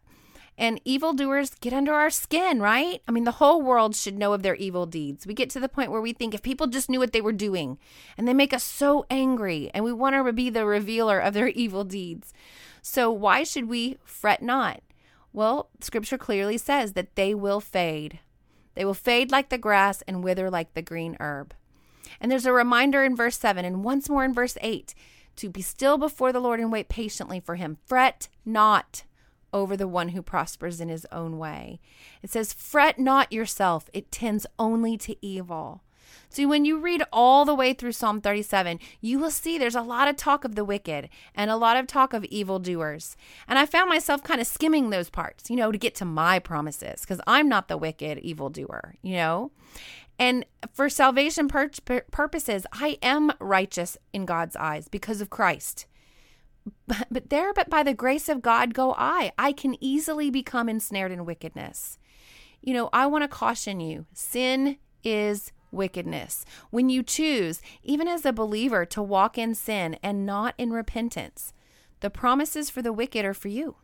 and 0.58 0.82
evildoers 0.86 1.56
get 1.56 1.74
under 1.74 1.94
our 1.94 2.10
skin, 2.10 2.60
right? 2.62 3.02
I 3.08 3.12
mean, 3.12 3.24
the 3.24 3.32
whole 3.32 3.62
world 3.62 3.96
should 3.96 4.18
know 4.18 4.34
of 4.34 4.44
their 4.44 4.56
evil 4.56 4.86
deeds. 4.86 5.26
We 5.26 5.34
get 5.34 5.50
to 5.52 5.60
the 5.60 5.70
point 5.70 5.92
where 5.92 6.02
we 6.02 6.14
think 6.14 6.34
if 6.34 6.42
people 6.42 6.68
just 6.68 6.90
knew 6.90 7.00
what 7.00 7.14
they 7.14 7.22
were 7.22 7.32
doing, 7.32 7.78
and 8.18 8.28
they 8.28 8.34
make 8.34 8.54
us 8.54 8.64
so 8.64 9.06
angry, 9.10 9.72
and 9.74 9.84
we 9.84 9.94
want 9.94 10.16
to 10.16 10.34
be 10.34 10.50
the 10.50 10.66
revealer 10.66 11.20
of 11.20 11.34
their 11.34 11.48
evil 11.56 11.84
deeds. 11.84 12.34
So, 12.82 13.12
why 13.12 13.44
should 13.44 13.70
we 13.70 13.98
fret 14.04 14.42
not? 14.42 14.82
Well, 15.34 15.70
scripture 15.80 16.18
clearly 16.18 16.58
says 16.58 16.94
that 16.94 17.16
they 17.16 17.34
will 17.34 17.62
fade. 17.62 18.20
They 18.76 18.86
will 18.86 18.94
fade 18.94 19.32
like 19.32 19.50
the 19.50 19.58
grass 19.58 20.02
and 20.04 20.24
wither 20.24 20.50
like 20.50 20.74
the 20.74 20.82
green 20.82 21.16
herb. 21.20 21.54
And 22.20 22.32
there's 22.32 22.46
a 22.46 22.54
reminder 22.54 23.04
in 23.04 23.16
verse 23.16 23.38
7 23.38 23.64
and 23.64 23.84
once 23.84 24.10
more 24.10 24.26
in 24.26 24.34
verse 24.34 24.58
8 24.62 24.94
to 25.38 25.50
be 25.50 25.62
still 25.62 25.98
before 25.98 26.34
the 26.34 26.40
Lord 26.40 26.60
and 26.60 26.72
wait 26.72 26.90
patiently 26.90 27.40
for 27.40 27.56
him. 27.56 27.78
Fret 27.86 28.28
not 28.46 29.04
over 29.54 29.76
the 29.76 29.88
one 29.88 30.10
who 30.10 30.22
prospers 30.22 30.80
in 30.80 30.90
his 30.90 31.06
own 31.12 31.38
way. 31.38 31.80
It 32.22 32.30
says, 32.30 32.54
Fret 32.54 33.00
not 33.00 33.32
yourself, 33.32 33.90
it 33.94 34.12
tends 34.12 34.46
only 34.58 34.98
to 34.98 35.16
evil. 35.26 35.84
See, 36.30 36.46
when 36.46 36.66
you 36.66 36.80
read 36.80 37.04
all 37.12 37.46
the 37.46 37.56
way 37.56 37.74
through 37.74 37.92
Psalm 37.92 38.22
37, 38.22 38.80
you 39.02 39.20
will 39.20 39.32
see 39.32 39.58
there's 39.58 39.76
a 39.76 39.82
lot 39.82 40.08
of 40.08 40.16
talk 40.16 40.46
of 40.46 40.56
the 40.56 40.64
wicked 40.64 41.10
and 41.36 41.52
a 41.52 41.58
lot 41.58 41.78
of 41.78 41.88
talk 41.88 42.14
of 42.14 42.24
evildoers. 42.26 43.18
And 43.48 43.60
I 43.60 43.66
found 43.66 43.90
myself 43.90 44.24
kind 44.24 44.40
of 44.40 44.48
skimming 44.48 44.90
those 44.90 45.10
parts, 45.10 45.50
you 45.50 45.56
know, 45.56 45.72
to 45.72 45.78
get 45.78 45.96
to 45.96 46.06
my 46.06 46.40
promises 46.40 47.02
because 47.02 47.22
I'm 47.28 47.50
not 47.50 47.68
the 47.68 47.78
wicked 47.78 48.20
evildoer, 48.20 48.96
you 49.02 49.16
know? 49.16 49.52
And 50.18 50.46
for 50.72 50.90
salvation 50.90 51.48
pur- 51.48 51.72
purposes, 52.12 52.66
I 52.72 52.98
am 53.02 53.32
righteous 53.40 53.98
in 54.14 54.26
God's 54.26 54.56
eyes 54.56 54.88
because 54.88 55.20
of 55.20 55.30
Christ 55.30 55.86
but, 56.88 57.30
there, 57.30 57.54
but 57.54 57.70
by 57.70 57.84
the 57.84 57.94
grace 57.94 58.30
of 58.30 58.42
God 58.42 58.74
go 58.74 58.94
I. 58.98 59.32
I 59.38 59.52
can 59.52 59.76
easily 59.84 60.30
become 60.30 60.70
ensnared 60.70 61.12
in 61.12 61.26
wickedness. 61.26 61.98
You 62.62 62.74
know, 62.74 62.90
I 62.94 63.08
want 63.08 63.24
to 63.24 63.28
caution 63.28 63.80
you 63.80 64.06
sin 64.14 64.78
is 65.04 65.52
wickedness. 65.72 66.46
When 66.70 66.90
you 66.90 67.02
choose, 67.02 67.62
even 67.84 68.08
as 68.08 68.26
a 68.26 68.34
believer, 68.34 68.86
to 68.86 69.02
walk 69.02 69.38
in 69.38 69.56
sin 69.56 69.98
and 70.04 70.26
not 70.26 70.54
in 70.58 70.72
repentance, 70.72 71.54
the 72.02 72.10
promises 72.10 72.70
for 72.70 72.82
the 72.82 72.94
wicked 72.94 73.26
are 73.26 73.34
for 73.34 73.48
you. 73.48 73.78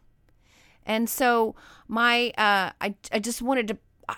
And 0.85 1.09
so, 1.09 1.55
my, 1.87 2.29
uh, 2.37 2.71
I, 2.79 2.95
I 3.11 3.19
just 3.19 3.41
wanted 3.41 3.67
to, 3.69 3.77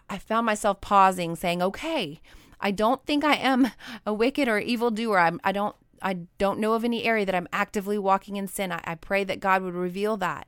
I 0.09 0.19
found 0.19 0.45
myself 0.45 0.81
pausing, 0.81 1.35
saying, 1.35 1.61
okay, 1.63 2.21
I 2.61 2.71
don't 2.71 3.03
think 3.05 3.23
I 3.23 3.35
am 3.35 3.71
a 4.05 4.13
wicked 4.13 4.47
or 4.47 4.59
evil 4.59 4.91
doer. 4.91 5.17
I'm, 5.17 5.39
I 5.43 5.51
don't 5.51 5.75
I 6.01 6.13
don't 6.37 6.59
know 6.59 6.73
of 6.73 6.83
any 6.83 7.03
area 7.03 7.25
that 7.25 7.35
I'm 7.35 7.47
actively 7.51 7.97
walking 7.97 8.35
in 8.35 8.47
sin. 8.47 8.71
I, 8.71 8.81
I 8.83 8.95
pray 8.95 9.23
that 9.23 9.39
God 9.39 9.61
would 9.61 9.73
reveal 9.73 10.17
that. 10.17 10.47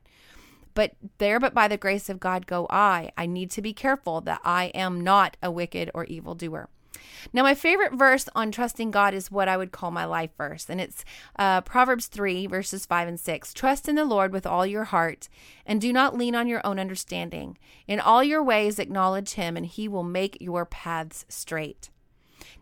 But 0.73 0.93
there, 1.17 1.39
but 1.39 1.53
by 1.53 1.67
the 1.67 1.77
grace 1.77 2.09
of 2.09 2.19
God, 2.19 2.47
go 2.47 2.67
I. 2.69 3.11
I 3.17 3.25
need 3.25 3.51
to 3.51 3.61
be 3.61 3.73
careful 3.73 4.21
that 4.21 4.41
I 4.43 4.65
am 4.67 5.01
not 5.01 5.37
a 5.43 5.51
wicked 5.51 5.91
or 5.93 6.05
evil 6.05 6.35
doer. 6.35 6.69
Now, 7.33 7.43
my 7.43 7.53
favorite 7.53 7.93
verse 7.93 8.27
on 8.35 8.51
trusting 8.51 8.91
God 8.91 9.13
is 9.13 9.31
what 9.31 9.47
I 9.47 9.57
would 9.57 9.71
call 9.71 9.91
my 9.91 10.05
life 10.05 10.31
verse, 10.37 10.69
and 10.69 10.81
it's 10.81 11.03
uh, 11.37 11.61
Proverbs 11.61 12.07
3, 12.07 12.47
verses 12.47 12.85
5 12.85 13.07
and 13.07 13.19
6. 13.19 13.53
Trust 13.53 13.87
in 13.87 13.95
the 13.95 14.05
Lord 14.05 14.33
with 14.33 14.45
all 14.45 14.65
your 14.65 14.85
heart, 14.85 15.29
and 15.65 15.79
do 15.79 15.93
not 15.93 16.17
lean 16.17 16.35
on 16.35 16.47
your 16.47 16.65
own 16.65 16.79
understanding. 16.79 17.57
In 17.87 17.99
all 17.99 18.23
your 18.23 18.43
ways, 18.43 18.79
acknowledge 18.79 19.33
him, 19.33 19.57
and 19.57 19.65
he 19.65 19.87
will 19.87 20.03
make 20.03 20.37
your 20.39 20.65
paths 20.65 21.25
straight. 21.29 21.89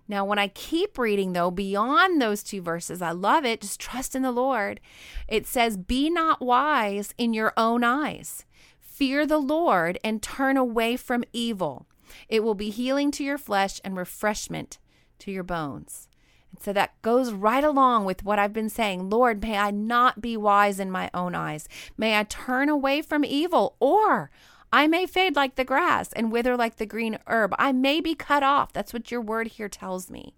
Now, 0.10 0.26
when 0.26 0.40
I 0.40 0.48
keep 0.48 0.98
reading, 0.98 1.34
though, 1.34 1.52
beyond 1.52 2.20
those 2.20 2.42
two 2.42 2.64
verses, 2.64 3.00
I 3.00 3.12
love 3.12 3.46
it. 3.46 3.62
Just 3.62 3.80
trust 3.80 4.16
in 4.16 4.24
the 4.24 4.32
Lord. 4.32 4.82
It 5.28 5.46
says, 5.46 5.78
Be 5.78 6.10
not 6.10 6.42
wise 6.42 7.14
in 7.20 7.36
your 7.36 7.54
own 7.56 7.84
eyes. 7.84 8.44
Fear 8.80 9.28
the 9.28 9.38
Lord 9.38 10.00
and 10.04 10.22
turn 10.22 10.58
away 10.58 10.98
from 10.98 11.24
evil. 11.32 11.86
It 12.28 12.44
will 12.44 12.56
be 12.56 12.72
healing 12.72 13.12
to 13.12 13.24
your 13.24 13.38
flesh 13.38 13.80
and 13.84 13.96
refreshment 13.96 14.80
to 15.20 15.32
your 15.32 15.44
bones. 15.44 16.08
And 16.52 16.62
so 16.62 16.74
that 16.74 17.00
goes 17.04 17.32
right 17.32 17.64
along 17.64 18.06
with 18.06 18.26
what 18.26 18.40
I've 18.40 18.52
been 18.52 18.70
saying. 18.70 19.12
Lord, 19.12 19.44
may 19.44 19.58
I 19.58 19.70
not 19.70 20.22
be 20.22 20.36
wise 20.36 20.80
in 20.80 20.90
my 20.90 21.12
own 21.14 21.36
eyes. 21.36 21.70
May 21.98 22.18
I 22.18 22.24
turn 22.24 22.68
away 22.68 23.04
from 23.04 23.24
evil, 23.24 23.76
or 23.80 24.32
I 24.72 24.88
may 24.88 25.06
fade 25.06 25.36
like 25.36 25.56
the 25.56 25.64
grass 25.64 26.14
and 26.14 26.32
wither 26.32 26.56
like 26.56 26.78
the 26.78 26.86
green 26.86 27.18
herb. 27.28 27.56
I 27.58 27.72
may 27.72 28.02
be 28.02 28.16
cut 28.16 28.44
off. 28.44 28.72
That's 28.72 28.94
what 28.94 29.12
your 29.12 29.22
word 29.22 29.48
here 29.48 29.70
tells 29.70 30.10
me. 30.10 30.36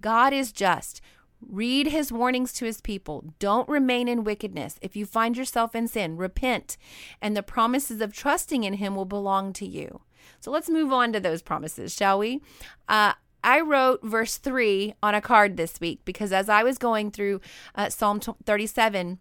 God 0.00 0.32
is 0.32 0.52
just. 0.52 1.00
Read 1.40 1.88
his 1.88 2.12
warnings 2.12 2.52
to 2.54 2.66
his 2.66 2.80
people. 2.80 3.32
Don't 3.38 3.68
remain 3.68 4.06
in 4.08 4.24
wickedness. 4.24 4.76
If 4.80 4.94
you 4.94 5.06
find 5.06 5.36
yourself 5.36 5.74
in 5.74 5.88
sin, 5.88 6.16
repent, 6.16 6.76
and 7.20 7.36
the 7.36 7.42
promises 7.42 8.00
of 8.00 8.12
trusting 8.12 8.62
in 8.64 8.74
him 8.74 8.94
will 8.94 9.04
belong 9.04 9.52
to 9.54 9.66
you. 9.66 10.02
So 10.38 10.50
let's 10.50 10.70
move 10.70 10.92
on 10.92 11.12
to 11.12 11.20
those 11.20 11.42
promises, 11.42 11.92
shall 11.92 12.18
we? 12.18 12.42
Uh, 12.88 13.14
I 13.44 13.60
wrote 13.60 14.04
verse 14.04 14.36
3 14.36 14.94
on 15.02 15.14
a 15.14 15.20
card 15.20 15.56
this 15.56 15.80
week 15.80 16.00
because 16.04 16.32
as 16.32 16.48
I 16.48 16.62
was 16.62 16.78
going 16.78 17.10
through 17.10 17.40
uh, 17.74 17.88
Psalm 17.88 18.20
37, 18.20 19.18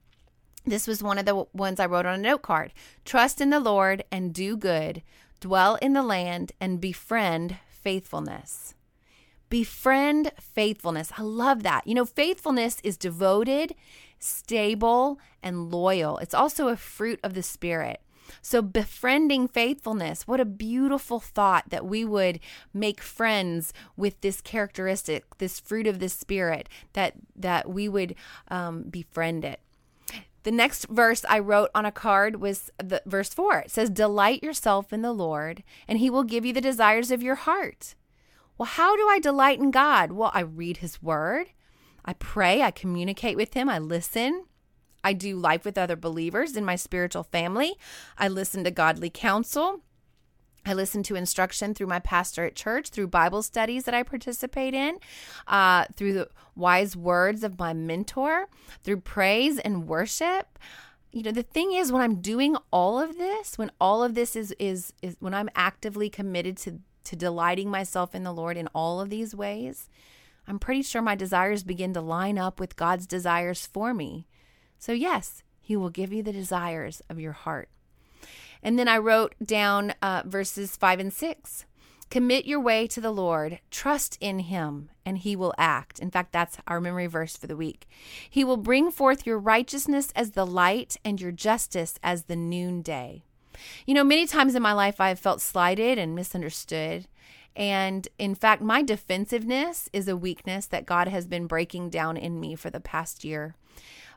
this 0.65 0.87
was 0.87 1.01
one 1.01 1.17
of 1.17 1.25
the 1.25 1.45
ones 1.53 1.79
I 1.79 1.85
wrote 1.85 2.05
on 2.05 2.19
a 2.19 2.21
note 2.21 2.43
card. 2.43 2.73
Trust 3.05 3.41
in 3.41 3.49
the 3.49 3.59
Lord 3.59 4.03
and 4.11 4.33
do 4.33 4.55
good, 4.55 5.01
dwell 5.39 5.75
in 5.81 5.93
the 5.93 6.03
land 6.03 6.51
and 6.59 6.79
befriend 6.79 7.57
faithfulness. 7.67 8.75
Befriend 9.49 10.31
faithfulness. 10.39 11.11
I 11.17 11.23
love 11.23 11.63
that. 11.63 11.85
You 11.85 11.95
know, 11.95 12.05
faithfulness 12.05 12.77
is 12.83 12.95
devoted, 12.95 13.75
stable, 14.19 15.19
and 15.43 15.71
loyal. 15.71 16.19
It's 16.19 16.33
also 16.33 16.67
a 16.67 16.77
fruit 16.77 17.19
of 17.23 17.33
the 17.33 17.43
Spirit. 17.43 17.99
So, 18.41 18.61
befriending 18.61 19.49
faithfulness, 19.49 20.25
what 20.25 20.39
a 20.39 20.45
beautiful 20.45 21.19
thought 21.19 21.69
that 21.69 21.85
we 21.85 22.05
would 22.05 22.39
make 22.73 23.01
friends 23.01 23.73
with 23.97 24.21
this 24.21 24.39
characteristic, 24.39 25.25
this 25.37 25.59
fruit 25.59 25.85
of 25.85 25.99
the 25.99 26.07
Spirit, 26.07 26.69
that, 26.93 27.15
that 27.35 27.69
we 27.69 27.89
would 27.89 28.15
um, 28.47 28.83
befriend 28.83 29.43
it. 29.43 29.59
The 30.43 30.51
next 30.51 30.87
verse 30.87 31.23
I 31.29 31.39
wrote 31.39 31.69
on 31.75 31.85
a 31.85 31.91
card 31.91 32.41
was 32.41 32.71
the 32.77 33.01
verse 33.05 33.33
4. 33.33 33.59
It 33.59 33.71
says, 33.71 33.89
"Delight 33.89 34.43
yourself 34.43 34.91
in 34.91 35.01
the 35.01 35.13
Lord, 35.13 35.63
and 35.87 35.99
he 35.99 36.09
will 36.09 36.23
give 36.23 36.45
you 36.45 36.53
the 36.53 36.61
desires 36.61 37.11
of 37.11 37.21
your 37.21 37.35
heart." 37.35 37.95
Well, 38.57 38.65
how 38.67 38.95
do 38.95 39.07
I 39.07 39.19
delight 39.19 39.59
in 39.59 39.71
God? 39.71 40.11
Well, 40.11 40.31
I 40.33 40.41
read 40.41 40.77
his 40.77 41.01
word. 41.01 41.51
I 42.03 42.13
pray, 42.13 42.61
I 42.61 42.71
communicate 42.71 43.37
with 43.37 43.53
him, 43.53 43.69
I 43.69 43.77
listen. 43.79 44.45
I 45.03 45.13
do 45.13 45.35
life 45.35 45.65
with 45.65 45.77
other 45.77 45.95
believers 45.95 46.55
in 46.55 46.65
my 46.65 46.75
spiritual 46.75 47.23
family. 47.23 47.75
I 48.17 48.27
listen 48.27 48.63
to 48.63 48.71
godly 48.71 49.09
counsel. 49.09 49.81
I 50.65 50.73
listen 50.73 51.01
to 51.03 51.15
instruction 51.15 51.73
through 51.73 51.87
my 51.87 51.99
pastor 51.99 52.45
at 52.45 52.55
church, 52.55 52.89
through 52.89 53.07
Bible 53.07 53.41
studies 53.41 53.85
that 53.85 53.95
I 53.95 54.03
participate 54.03 54.73
in, 54.73 54.99
uh, 55.47 55.85
through 55.95 56.13
the 56.13 56.29
wise 56.55 56.95
words 56.95 57.43
of 57.43 57.57
my 57.57 57.73
mentor, 57.73 58.47
through 58.83 59.01
praise 59.01 59.57
and 59.57 59.87
worship. 59.87 60.59
You 61.11 61.23
know, 61.23 61.31
the 61.31 61.43
thing 61.43 61.73
is, 61.73 61.91
when 61.91 62.01
I'm 62.01 62.21
doing 62.21 62.55
all 62.71 62.99
of 62.99 63.17
this, 63.17 63.57
when 63.57 63.71
all 63.81 64.03
of 64.03 64.13
this 64.13 64.35
is 64.35 64.53
is 64.59 64.93
is 65.01 65.17
when 65.19 65.33
I'm 65.33 65.49
actively 65.55 66.09
committed 66.09 66.57
to 66.57 66.79
to 67.05 67.15
delighting 67.15 67.69
myself 67.69 68.13
in 68.13 68.23
the 68.23 68.31
Lord 68.31 68.55
in 68.55 68.67
all 68.67 69.01
of 69.01 69.09
these 69.09 69.35
ways, 69.35 69.89
I'm 70.47 70.59
pretty 70.59 70.83
sure 70.83 71.01
my 71.01 71.15
desires 71.15 71.63
begin 71.63 71.93
to 71.95 72.01
line 72.01 72.37
up 72.37 72.59
with 72.59 72.75
God's 72.75 73.07
desires 73.07 73.65
for 73.65 73.93
me. 73.93 74.27
So 74.77 74.91
yes, 74.91 75.43
He 75.59 75.75
will 75.75 75.89
give 75.89 76.13
you 76.13 76.21
the 76.21 76.31
desires 76.31 77.01
of 77.09 77.19
your 77.19 77.33
heart. 77.33 77.69
And 78.63 78.77
then 78.77 78.87
I 78.87 78.97
wrote 78.97 79.35
down 79.43 79.93
uh, 80.01 80.23
verses 80.25 80.75
five 80.75 80.99
and 80.99 81.13
six. 81.13 81.65
Commit 82.09 82.45
your 82.45 82.59
way 82.59 82.87
to 82.87 82.99
the 82.99 83.09
Lord, 83.09 83.59
trust 83.71 84.17
in 84.19 84.39
Him, 84.39 84.89
and 85.05 85.19
He 85.19 85.33
will 85.33 85.53
act. 85.57 85.97
In 85.99 86.11
fact, 86.11 86.33
that's 86.33 86.57
our 86.67 86.81
memory 86.81 87.07
verse 87.07 87.37
for 87.37 87.47
the 87.47 87.55
week. 87.55 87.87
He 88.29 88.43
will 88.43 88.57
bring 88.57 88.91
forth 88.91 89.25
your 89.25 89.39
righteousness 89.39 90.11
as 90.13 90.31
the 90.31 90.45
light 90.45 90.97
and 91.05 91.21
your 91.21 91.31
justice 91.31 91.97
as 92.03 92.23
the 92.23 92.35
noonday. 92.35 93.23
You 93.85 93.93
know, 93.93 94.03
many 94.03 94.27
times 94.27 94.55
in 94.55 94.61
my 94.61 94.73
life 94.73 94.99
I've 94.99 95.19
felt 95.19 95.39
slighted 95.39 95.97
and 95.97 96.13
misunderstood. 96.13 97.07
And 97.55 98.07
in 98.17 98.35
fact, 98.35 98.61
my 98.61 98.81
defensiveness 98.81 99.89
is 99.93 100.07
a 100.07 100.17
weakness 100.17 100.65
that 100.67 100.85
God 100.85 101.07
has 101.07 101.27
been 101.27 101.47
breaking 101.47 101.89
down 101.89 102.17
in 102.17 102.39
me 102.39 102.55
for 102.55 102.69
the 102.69 102.79
past 102.79 103.23
year. 103.23 103.55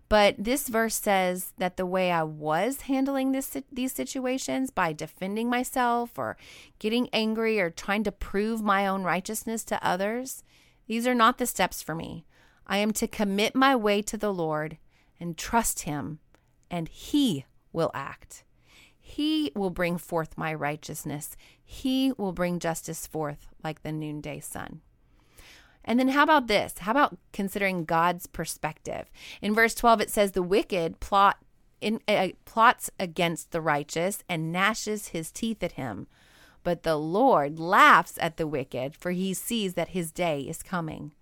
But 0.08 0.36
this 0.38 0.68
verse 0.68 0.94
says 0.94 1.52
that 1.58 1.76
the 1.76 1.86
way 1.86 2.12
I 2.12 2.22
was 2.22 2.82
handling 2.82 3.32
this 3.32 3.56
these 3.72 3.92
situations 3.92 4.70
by 4.70 4.92
defending 4.92 5.48
myself 5.48 6.18
or 6.18 6.36
getting 6.78 7.08
angry 7.12 7.60
or 7.60 7.70
trying 7.70 8.04
to 8.04 8.12
prove 8.12 8.62
my 8.62 8.86
own 8.86 9.02
righteousness 9.02 9.64
to 9.64 9.86
others, 9.86 10.44
these 10.86 11.06
are 11.06 11.14
not 11.14 11.38
the 11.38 11.46
steps 11.46 11.82
for 11.82 11.94
me. 11.94 12.26
I 12.66 12.78
am 12.78 12.92
to 12.92 13.08
commit 13.08 13.54
my 13.54 13.74
way 13.74 14.02
to 14.02 14.16
the 14.16 14.32
Lord 14.32 14.78
and 15.18 15.36
trust 15.36 15.80
him, 15.80 16.18
and 16.70 16.88
he 16.88 17.44
will 17.72 17.90
act. 17.94 18.44
He 19.00 19.52
will 19.54 19.70
bring 19.70 19.98
forth 19.98 20.38
my 20.38 20.52
righteousness. 20.54 21.36
He 21.62 22.12
will 22.16 22.32
bring 22.32 22.58
justice 22.58 23.06
forth 23.06 23.48
like 23.62 23.82
the 23.82 23.92
noonday 23.92 24.40
sun. 24.40 24.80
And 25.84 25.98
then 25.98 26.08
how 26.08 26.22
about 26.22 26.46
this? 26.46 26.78
How 26.78 26.92
about 26.92 27.18
considering 27.32 27.84
God's 27.84 28.26
perspective? 28.26 29.10
In 29.42 29.54
verse 29.54 29.74
12 29.74 30.00
it 30.02 30.10
says 30.10 30.32
the 30.32 30.42
wicked 30.42 31.00
plot 31.00 31.38
in, 31.80 32.00
uh, 32.08 32.28
plots 32.44 32.90
against 32.98 33.50
the 33.50 33.60
righteous 33.60 34.24
and 34.28 34.50
gnashes 34.50 35.08
his 35.08 35.30
teeth 35.30 35.62
at 35.62 35.72
him. 35.72 36.06
But 36.62 36.82
the 36.82 36.96
Lord 36.96 37.58
laughs 37.58 38.16
at 38.18 38.38
the 38.38 38.46
wicked, 38.46 38.96
for 38.96 39.10
he 39.10 39.34
sees 39.34 39.74
that 39.74 39.88
his 39.88 40.10
day 40.10 40.40
is 40.40 40.62
coming. 40.62 41.12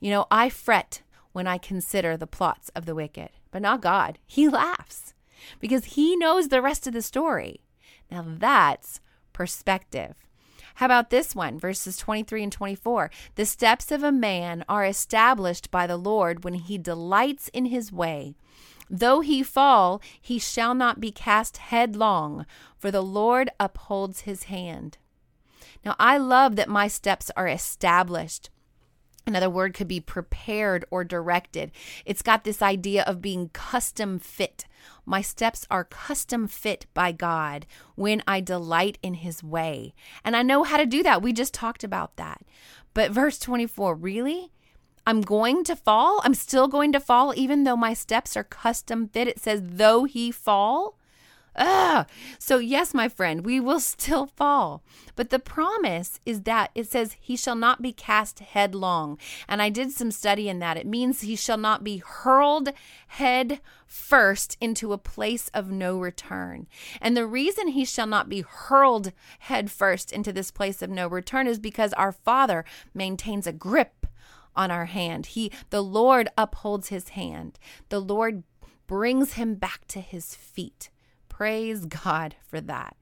You 0.00 0.10
know, 0.10 0.26
I 0.30 0.48
fret 0.48 1.02
when 1.32 1.46
I 1.46 1.58
consider 1.58 2.16
the 2.16 2.26
plots 2.26 2.70
of 2.70 2.86
the 2.86 2.94
wicked, 2.94 3.30
but 3.52 3.62
not 3.62 3.80
God. 3.80 4.18
He 4.26 4.48
laughs 4.48 5.14
because 5.60 5.84
he 5.84 6.16
knows 6.16 6.48
the 6.48 6.60
rest 6.60 6.88
of 6.88 6.92
the 6.92 7.02
story. 7.02 7.60
Now 8.10 8.24
that's 8.26 9.00
perspective. 9.32 10.16
How 10.80 10.86
about 10.86 11.10
this 11.10 11.34
one, 11.34 11.58
verses 11.58 11.98
23 11.98 12.44
and 12.44 12.50
24? 12.50 13.10
The 13.34 13.44
steps 13.44 13.92
of 13.92 14.02
a 14.02 14.10
man 14.10 14.64
are 14.66 14.86
established 14.86 15.70
by 15.70 15.86
the 15.86 15.98
Lord 15.98 16.42
when 16.42 16.54
he 16.54 16.78
delights 16.78 17.48
in 17.48 17.66
his 17.66 17.92
way. 17.92 18.34
Though 18.88 19.20
he 19.20 19.42
fall, 19.42 20.00
he 20.18 20.38
shall 20.38 20.74
not 20.74 20.98
be 20.98 21.10
cast 21.12 21.58
headlong, 21.58 22.46
for 22.78 22.90
the 22.90 23.02
Lord 23.02 23.50
upholds 23.60 24.20
his 24.20 24.44
hand. 24.44 24.96
Now, 25.84 25.96
I 25.98 26.16
love 26.16 26.56
that 26.56 26.66
my 26.66 26.88
steps 26.88 27.30
are 27.36 27.46
established. 27.46 28.48
Another 29.26 29.50
word 29.50 29.74
could 29.74 29.88
be 29.88 30.00
prepared 30.00 30.84
or 30.90 31.04
directed. 31.04 31.70
It's 32.04 32.22
got 32.22 32.44
this 32.44 32.62
idea 32.62 33.02
of 33.04 33.22
being 33.22 33.50
custom 33.52 34.18
fit. 34.18 34.64
My 35.04 35.22
steps 35.22 35.66
are 35.70 35.84
custom 35.84 36.48
fit 36.48 36.86
by 36.94 37.12
God 37.12 37.66
when 37.94 38.22
I 38.26 38.40
delight 38.40 38.98
in 39.02 39.14
His 39.14 39.42
way. 39.42 39.94
And 40.24 40.34
I 40.34 40.42
know 40.42 40.62
how 40.62 40.76
to 40.76 40.86
do 40.86 41.02
that. 41.02 41.22
We 41.22 41.32
just 41.32 41.54
talked 41.54 41.84
about 41.84 42.16
that. 42.16 42.42
But 42.94 43.10
verse 43.10 43.38
24, 43.38 43.94
really? 43.94 44.50
I'm 45.06 45.20
going 45.20 45.64
to 45.64 45.76
fall? 45.76 46.20
I'm 46.24 46.34
still 46.34 46.68
going 46.68 46.92
to 46.92 47.00
fall, 47.00 47.32
even 47.36 47.64
though 47.64 47.76
my 47.76 47.94
steps 47.94 48.36
are 48.36 48.44
custom 48.44 49.08
fit. 49.08 49.28
It 49.28 49.40
says, 49.40 49.60
though 49.64 50.04
he 50.04 50.30
fall. 50.30 50.96
Ugh. 51.56 52.06
So, 52.38 52.58
yes, 52.58 52.94
my 52.94 53.08
friend, 53.08 53.44
we 53.44 53.60
will 53.60 53.80
still 53.80 54.26
fall. 54.26 54.82
But 55.16 55.30
the 55.30 55.38
promise 55.38 56.20
is 56.24 56.42
that 56.42 56.70
it 56.74 56.88
says, 56.88 57.16
He 57.20 57.36
shall 57.36 57.56
not 57.56 57.82
be 57.82 57.92
cast 57.92 58.38
headlong. 58.38 59.18
And 59.48 59.60
I 59.60 59.68
did 59.68 59.92
some 59.92 60.10
study 60.10 60.48
in 60.48 60.58
that. 60.60 60.76
It 60.76 60.86
means 60.86 61.20
he 61.20 61.36
shall 61.36 61.58
not 61.58 61.84
be 61.84 61.98
hurled 61.98 62.70
head 63.08 63.60
first 63.86 64.56
into 64.60 64.92
a 64.92 64.98
place 64.98 65.48
of 65.52 65.70
no 65.70 65.98
return. 65.98 66.68
And 67.00 67.16
the 67.16 67.26
reason 67.26 67.68
he 67.68 67.84
shall 67.84 68.06
not 68.06 68.28
be 68.28 68.42
hurled 68.42 69.12
head 69.40 69.70
first 69.70 70.12
into 70.12 70.32
this 70.32 70.50
place 70.50 70.80
of 70.80 70.90
no 70.90 71.08
return 71.08 71.46
is 71.46 71.58
because 71.58 71.92
our 71.94 72.12
Father 72.12 72.64
maintains 72.94 73.46
a 73.46 73.52
grip 73.52 74.06
on 74.54 74.70
our 74.70 74.86
hand. 74.86 75.26
He 75.26 75.50
the 75.70 75.82
Lord 75.82 76.28
upholds 76.38 76.88
his 76.88 77.10
hand. 77.10 77.58
The 77.88 78.00
Lord 78.00 78.44
brings 78.86 79.34
him 79.34 79.54
back 79.54 79.86
to 79.88 80.00
his 80.00 80.34
feet. 80.34 80.90
Praise 81.40 81.86
God 81.86 82.34
for 82.46 82.60
that. 82.60 82.94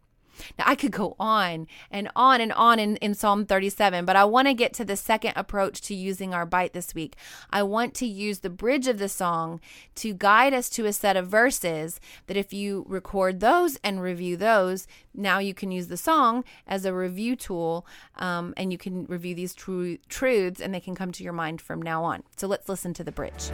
Now, 0.57 0.66
I 0.68 0.77
could 0.77 0.92
go 0.92 1.16
on 1.18 1.66
and 1.90 2.09
on 2.14 2.40
and 2.40 2.53
on 2.53 2.79
in, 2.79 2.94
in 2.98 3.14
Psalm 3.14 3.44
37, 3.44 4.05
but 4.05 4.14
I 4.14 4.24
want 4.27 4.46
to 4.46 4.55
get 4.55 4.72
to 4.74 4.85
the 4.85 4.94
second 4.94 5.33
approach 5.35 5.81
to 5.81 5.94
using 5.96 6.33
our 6.33 6.46
bite 6.46 6.72
this 6.72 6.94
week. 6.94 7.16
I 7.51 7.64
want 7.64 7.94
to 7.94 8.07
use 8.07 8.38
the 8.38 8.48
bridge 8.48 8.87
of 8.87 9.01
the 9.01 9.09
song 9.09 9.61
to 9.96 10.14
guide 10.14 10.55
us 10.55 10.70
to 10.70 10.87
a 10.87 10.92
set 10.92 11.16
of 11.16 11.27
verses 11.27 11.98
that 12.29 12.37
if 12.37 12.53
you 12.53 12.85
record 12.87 13.40
those 13.40 13.77
and 13.83 14.01
review 14.01 14.37
those, 14.37 14.87
now 15.12 15.40
you 15.40 15.53
can 15.53 15.72
use 15.72 15.88
the 15.88 15.96
song 15.96 16.44
as 16.64 16.85
a 16.85 16.94
review 16.94 17.35
tool 17.35 17.85
um, 18.18 18.55
and 18.57 18.70
you 18.70 18.79
can 18.79 19.05
review 19.07 19.35
these 19.35 19.53
true 19.53 19.98
truths 20.09 20.61
and 20.61 20.72
they 20.72 20.79
can 20.79 20.94
come 20.94 21.11
to 21.11 21.24
your 21.24 21.33
mind 21.33 21.61
from 21.61 21.83
now 21.83 22.05
on. 22.05 22.22
So 22.37 22.46
let's 22.46 22.68
listen 22.68 22.94
to 22.94 23.03
the 23.03 23.11
bridge. 23.11 23.51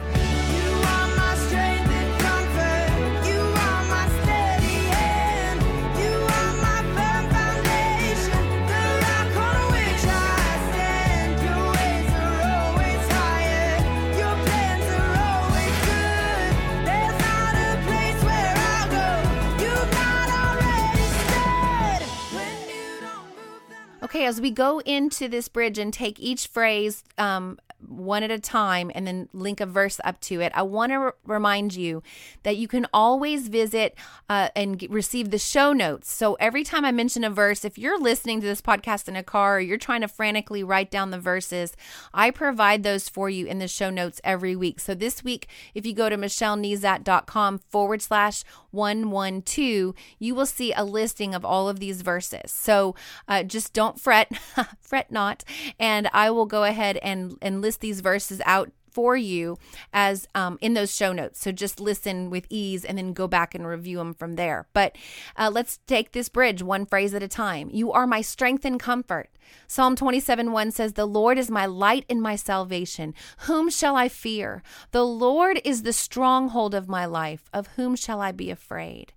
As 24.25 24.41
we 24.41 24.51
go 24.51 24.79
into 24.79 25.27
this 25.27 25.47
bridge 25.47 25.77
and 25.77 25.93
take 25.93 26.19
each 26.19 26.47
phrase 26.47 27.03
um, 27.17 27.59
one 27.87 28.23
at 28.23 28.31
a 28.31 28.39
time 28.39 28.91
and 28.93 29.05
then 29.05 29.29
link 29.33 29.59
a 29.59 29.65
verse 29.65 29.99
up 30.03 30.19
to 30.21 30.41
it, 30.41 30.51
I 30.55 30.63
want 30.63 30.91
to 30.91 31.13
remind 31.25 31.75
you 31.75 32.03
that 32.43 32.57
you 32.57 32.67
can 32.67 32.87
always 32.93 33.47
visit 33.47 33.95
uh, 34.29 34.49
and 34.55 34.85
receive 34.89 35.31
the 35.31 35.37
show 35.37 35.73
notes. 35.73 36.11
So 36.11 36.35
every 36.35 36.63
time 36.63 36.85
I 36.85 36.91
mention 36.91 37.23
a 37.23 37.29
verse, 37.29 37.65
if 37.65 37.77
you're 37.77 37.99
listening 37.99 38.41
to 38.41 38.47
this 38.47 38.61
podcast 38.61 39.07
in 39.07 39.15
a 39.15 39.23
car 39.23 39.57
or 39.57 39.59
you're 39.59 39.77
trying 39.77 40.01
to 40.01 40.07
frantically 40.07 40.63
write 40.63 40.91
down 40.91 41.11
the 41.11 41.19
verses, 41.19 41.75
I 42.13 42.31
provide 42.31 42.83
those 42.83 43.09
for 43.09 43.29
you 43.29 43.45
in 43.45 43.59
the 43.59 43.67
show 43.67 43.89
notes 43.89 44.21
every 44.23 44.55
week. 44.55 44.79
So 44.79 44.93
this 44.93 45.23
week, 45.23 45.47
if 45.73 45.85
you 45.85 45.93
go 45.93 46.09
to 46.09 46.17
michellenezat.com 46.17 47.59
forward 47.69 48.01
slash 48.01 48.43
112, 48.71 49.93
you 50.19 50.35
will 50.35 50.45
see 50.45 50.73
a 50.73 50.83
listing 50.83 51.33
of 51.33 51.45
all 51.45 51.69
of 51.69 51.79
these 51.79 52.01
verses. 52.01 52.51
So 52.51 52.95
uh, 53.27 53.43
just 53.43 53.73
don't 53.73 53.99
fret, 53.99 54.31
fret 54.81 55.11
not, 55.11 55.43
and 55.79 56.09
I 56.13 56.29
will 56.31 56.45
go 56.45 56.63
ahead 56.63 56.97
and, 56.97 57.37
and 57.41 57.61
list 57.75 57.81
these 57.81 58.01
verses 58.01 58.41
out 58.45 58.71
for 58.89 59.17
you 59.17 59.57
as 59.91 60.25
um, 60.33 60.57
in 60.61 60.73
those 60.73 60.95
show 60.95 61.11
notes. 61.11 61.41
So 61.41 61.51
just 61.51 61.81
listen 61.81 62.29
with 62.29 62.47
ease 62.49 62.85
and 62.85 62.97
then 62.97 63.11
go 63.11 63.27
back 63.27 63.53
and 63.53 63.67
review 63.67 63.97
them 63.97 64.13
from 64.13 64.35
there. 64.35 64.67
But 64.71 64.95
uh, 65.37 65.51
let's 65.53 65.79
take 65.85 66.13
this 66.13 66.29
bridge 66.29 66.63
one 66.63 66.85
phrase 66.85 67.13
at 67.13 67.21
a 67.21 67.27
time. 67.27 67.69
You 67.73 67.91
are 67.91 68.07
my 68.07 68.21
strength 68.21 68.63
and 68.63 68.79
comfort. 68.79 69.29
Psalm 69.67 69.97
27 69.97 70.53
1 70.53 70.71
says, 70.71 70.93
The 70.93 71.05
Lord 71.05 71.37
is 71.37 71.51
my 71.51 71.65
light 71.65 72.05
and 72.09 72.21
my 72.21 72.37
salvation. 72.37 73.13
Whom 73.39 73.69
shall 73.69 73.97
I 73.97 74.07
fear? 74.07 74.63
The 74.91 75.05
Lord 75.05 75.59
is 75.65 75.83
the 75.83 75.91
stronghold 75.91 76.73
of 76.73 76.87
my 76.87 77.05
life. 77.05 77.49
Of 77.51 77.67
whom 77.75 77.97
shall 77.97 78.21
I 78.21 78.31
be 78.31 78.49
afraid? 78.49 79.11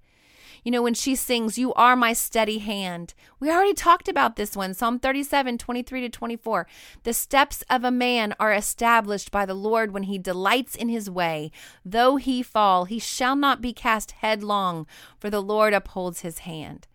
You 0.65 0.73
know, 0.73 0.83
when 0.83 0.95
she 0.95 1.15
sings, 1.15 1.59
You 1.59 1.73
are 1.75 1.97
my 1.97 2.13
steady 2.13 2.59
hand. 2.59 3.15
We 3.41 3.51
already 3.51 3.75
talked 3.75 4.09
about 4.09 4.37
this 4.37 4.57
one, 4.57 4.75
Psalm 4.75 4.99
37, 4.99 5.59
23 5.59 6.01
to 6.03 6.09
24. 6.09 6.67
The 7.05 7.13
steps 7.13 7.63
of 7.71 7.85
a 7.85 7.91
man 7.91 8.35
are 8.41 8.53
established 8.53 9.31
by 9.31 9.47
the 9.47 9.55
Lord 9.55 9.93
when 9.93 10.05
he 10.05 10.19
delights 10.19 10.75
in 10.75 10.89
his 10.89 11.09
way. 11.09 11.51
Though 11.85 12.17
he 12.17 12.43
fall, 12.43 12.85
he 12.85 12.99
shall 12.99 13.37
not 13.37 13.61
be 13.61 13.73
cast 13.73 14.13
headlong, 14.13 14.87
for 15.19 15.31
the 15.31 15.43
Lord 15.43 15.73
upholds 15.73 16.21
his 16.21 16.41
hand. 16.41 16.87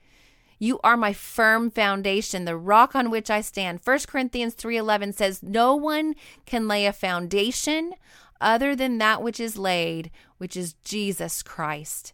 You 0.60 0.80
are 0.84 0.96
my 0.96 1.12
firm 1.12 1.70
foundation, 1.70 2.46
the 2.46 2.56
rock 2.56 2.96
on 2.96 3.10
which 3.10 3.30
I 3.30 3.42
stand. 3.42 3.82
1 3.84 4.08
Corinthians 4.08 4.54
3:11 4.54 5.12
says, 5.12 5.44
"No 5.44 5.76
one 5.76 6.16
can 6.46 6.68
lay 6.68 6.86
a 6.86 6.94
foundation 6.94 7.94
other 8.40 8.76
than 8.76 8.98
that 9.00 9.22
which 9.22 9.40
is 9.42 9.58
laid, 9.58 10.10
which 10.38 10.56
is 10.56 10.76
Jesus 10.84 11.44
Christ." 11.44 12.14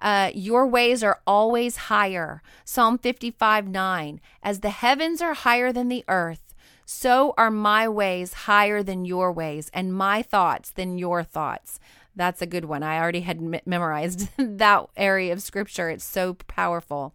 Uh, 0.00 0.30
your 0.34 0.66
ways 0.66 1.02
are 1.02 1.20
always 1.26 1.76
higher. 1.76 2.42
Psalm 2.64 2.98
55 2.98 3.68
9. 3.68 4.20
As 4.42 4.60
the 4.60 4.70
heavens 4.70 5.20
are 5.22 5.34
higher 5.34 5.72
than 5.72 5.88
the 5.88 6.04
earth, 6.08 6.54
so 6.86 7.34
are 7.38 7.50
my 7.50 7.88
ways 7.88 8.32
higher 8.32 8.82
than 8.82 9.04
your 9.04 9.32
ways, 9.32 9.70
and 9.72 9.94
my 9.94 10.22
thoughts 10.22 10.70
than 10.70 10.98
your 10.98 11.22
thoughts. 11.22 11.80
That's 12.16 12.40
a 12.42 12.46
good 12.46 12.66
one. 12.66 12.82
I 12.82 12.98
already 12.98 13.22
had 13.22 13.40
me- 13.40 13.60
memorized 13.66 14.28
that 14.36 14.86
area 14.96 15.32
of 15.32 15.42
scripture. 15.42 15.88
It's 15.88 16.04
so 16.04 16.34
powerful. 16.34 17.12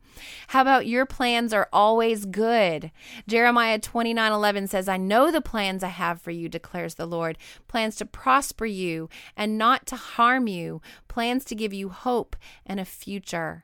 How 0.48 0.62
about 0.62 0.88
your 0.88 1.06
plans 1.06 1.54
are 1.54 1.70
always 1.72 2.26
good? 2.26 2.92
Jeremiah 3.28 3.80
29 3.80 4.32
11 4.32 4.68
says, 4.68 4.90
I 4.90 4.98
know 4.98 5.32
the 5.32 5.42
plans 5.42 5.84
I 5.84 5.90
have 5.90 6.22
for 6.22 6.32
you, 6.32 6.50
declares 6.50 6.96
the 6.96 7.06
Lord 7.06 7.38
plans 7.68 7.96
to 7.98 8.06
prosper 8.06 8.66
you 8.66 9.10
and 9.38 9.58
not 9.58 9.86
to 9.88 9.96
harm 9.96 10.48
you, 10.48 10.82
plans 11.08 11.46
to 11.46 11.56
give 11.56 11.74
you 11.74 11.90
hope 11.90 12.36
and 12.66 12.80
a 12.80 12.86
future. 12.86 13.64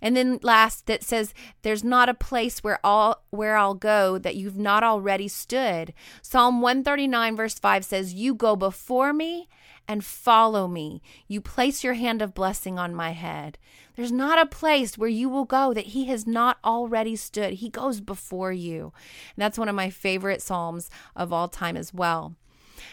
And 0.00 0.16
then 0.16 0.38
last 0.42 0.86
that 0.86 1.02
says 1.02 1.34
there's 1.62 1.84
not 1.84 2.08
a 2.08 2.14
place 2.14 2.62
where 2.62 2.78
all 2.84 3.24
where 3.30 3.56
I'll 3.56 3.74
go 3.74 4.18
that 4.18 4.36
you've 4.36 4.58
not 4.58 4.82
already 4.82 5.28
stood. 5.28 5.92
Psalm 6.22 6.60
139 6.60 7.36
verse 7.36 7.58
5 7.58 7.84
says 7.84 8.14
you 8.14 8.34
go 8.34 8.56
before 8.56 9.12
me 9.12 9.48
and 9.88 10.04
follow 10.04 10.68
me. 10.68 11.02
You 11.26 11.40
place 11.40 11.82
your 11.82 11.94
hand 11.94 12.20
of 12.20 12.34
blessing 12.34 12.78
on 12.78 12.94
my 12.94 13.12
head. 13.12 13.58
There's 13.96 14.12
not 14.12 14.38
a 14.38 14.46
place 14.46 14.98
where 14.98 15.08
you 15.08 15.28
will 15.28 15.46
go 15.46 15.72
that 15.72 15.86
he 15.86 16.04
has 16.04 16.26
not 16.26 16.58
already 16.64 17.16
stood. 17.16 17.54
He 17.54 17.70
goes 17.70 18.00
before 18.00 18.52
you. 18.52 18.92
And 19.34 19.42
that's 19.42 19.58
one 19.58 19.68
of 19.68 19.74
my 19.74 19.90
favorite 19.90 20.42
Psalms 20.42 20.90
of 21.16 21.32
all 21.32 21.48
time 21.48 21.76
as 21.76 21.92
well. 21.92 22.36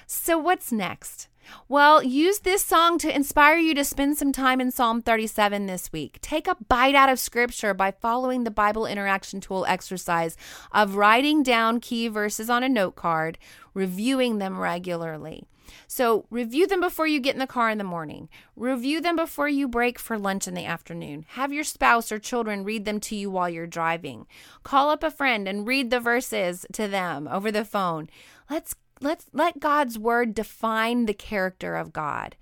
So, 0.07 0.37
what's 0.37 0.71
next? 0.71 1.27
Well, 1.67 2.03
use 2.03 2.39
this 2.39 2.63
song 2.63 2.97
to 2.99 3.13
inspire 3.13 3.57
you 3.57 3.73
to 3.75 3.83
spend 3.83 4.17
some 4.17 4.31
time 4.31 4.61
in 4.61 4.71
Psalm 4.71 5.01
37 5.01 5.65
this 5.65 5.91
week. 5.91 6.19
Take 6.21 6.47
a 6.47 6.57
bite 6.67 6.95
out 6.95 7.09
of 7.09 7.19
scripture 7.19 7.73
by 7.73 7.91
following 7.91 8.43
the 8.43 8.51
Bible 8.51 8.85
interaction 8.85 9.41
tool 9.41 9.65
exercise 9.67 10.37
of 10.71 10.95
writing 10.95 11.43
down 11.43 11.79
key 11.79 12.07
verses 12.07 12.49
on 12.49 12.63
a 12.63 12.69
note 12.69 12.95
card, 12.95 13.37
reviewing 13.73 14.37
them 14.37 14.59
regularly. 14.59 15.43
So, 15.87 16.25
review 16.29 16.67
them 16.67 16.81
before 16.81 17.07
you 17.07 17.19
get 17.19 17.35
in 17.35 17.39
the 17.39 17.47
car 17.47 17.69
in 17.69 17.77
the 17.77 17.83
morning. 17.83 18.29
Review 18.55 19.01
them 19.01 19.15
before 19.15 19.49
you 19.49 19.67
break 19.67 19.99
for 19.99 20.17
lunch 20.17 20.47
in 20.47 20.53
the 20.53 20.65
afternoon. 20.65 21.25
Have 21.29 21.53
your 21.53 21.63
spouse 21.63 22.11
or 22.11 22.19
children 22.19 22.63
read 22.63 22.85
them 22.85 22.99
to 23.01 23.15
you 23.15 23.29
while 23.29 23.49
you're 23.49 23.67
driving. 23.67 24.27
Call 24.63 24.89
up 24.89 25.03
a 25.03 25.11
friend 25.11 25.47
and 25.47 25.67
read 25.67 25.89
the 25.89 25.99
verses 25.99 26.65
to 26.73 26.87
them 26.87 27.27
over 27.27 27.51
the 27.51 27.65
phone. 27.65 28.09
Let's 28.49 28.75
let's 29.01 29.25
let 29.33 29.59
God's 29.59 29.97
word 29.99 30.33
define 30.33 31.05
the 31.05 31.13
character 31.13 31.75
of 31.75 31.93
God 31.93 32.35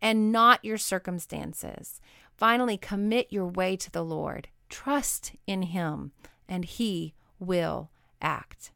and 0.00 0.32
not 0.32 0.64
your 0.64 0.78
circumstances. 0.78 2.00
Finally, 2.36 2.78
commit 2.78 3.26
your 3.30 3.46
way 3.46 3.76
to 3.76 3.90
the 3.90 4.04
Lord. 4.04 4.48
Trust 4.68 5.32
in 5.46 5.62
him 5.62 6.12
and 6.48 6.64
he 6.64 7.14
will 7.38 7.90
act. 8.22 8.72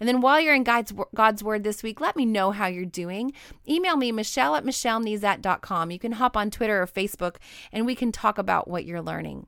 And 0.00 0.08
then 0.08 0.20
while 0.20 0.40
you're 0.40 0.54
in 0.54 0.64
God's, 0.64 0.92
God's 1.14 1.42
Word 1.42 1.64
this 1.64 1.82
week, 1.82 2.00
let 2.00 2.16
me 2.16 2.24
know 2.24 2.50
how 2.50 2.66
you're 2.66 2.84
doing. 2.84 3.32
Email 3.68 3.96
me, 3.96 4.12
Michelle 4.12 4.54
at 4.54 4.64
MichelleNezat.com. 4.64 5.90
You 5.90 5.98
can 5.98 6.12
hop 6.12 6.36
on 6.36 6.50
Twitter 6.50 6.82
or 6.82 6.86
Facebook 6.86 7.36
and 7.72 7.86
we 7.86 7.94
can 7.94 8.12
talk 8.12 8.38
about 8.38 8.68
what 8.68 8.84
you're 8.84 9.02
learning. 9.02 9.46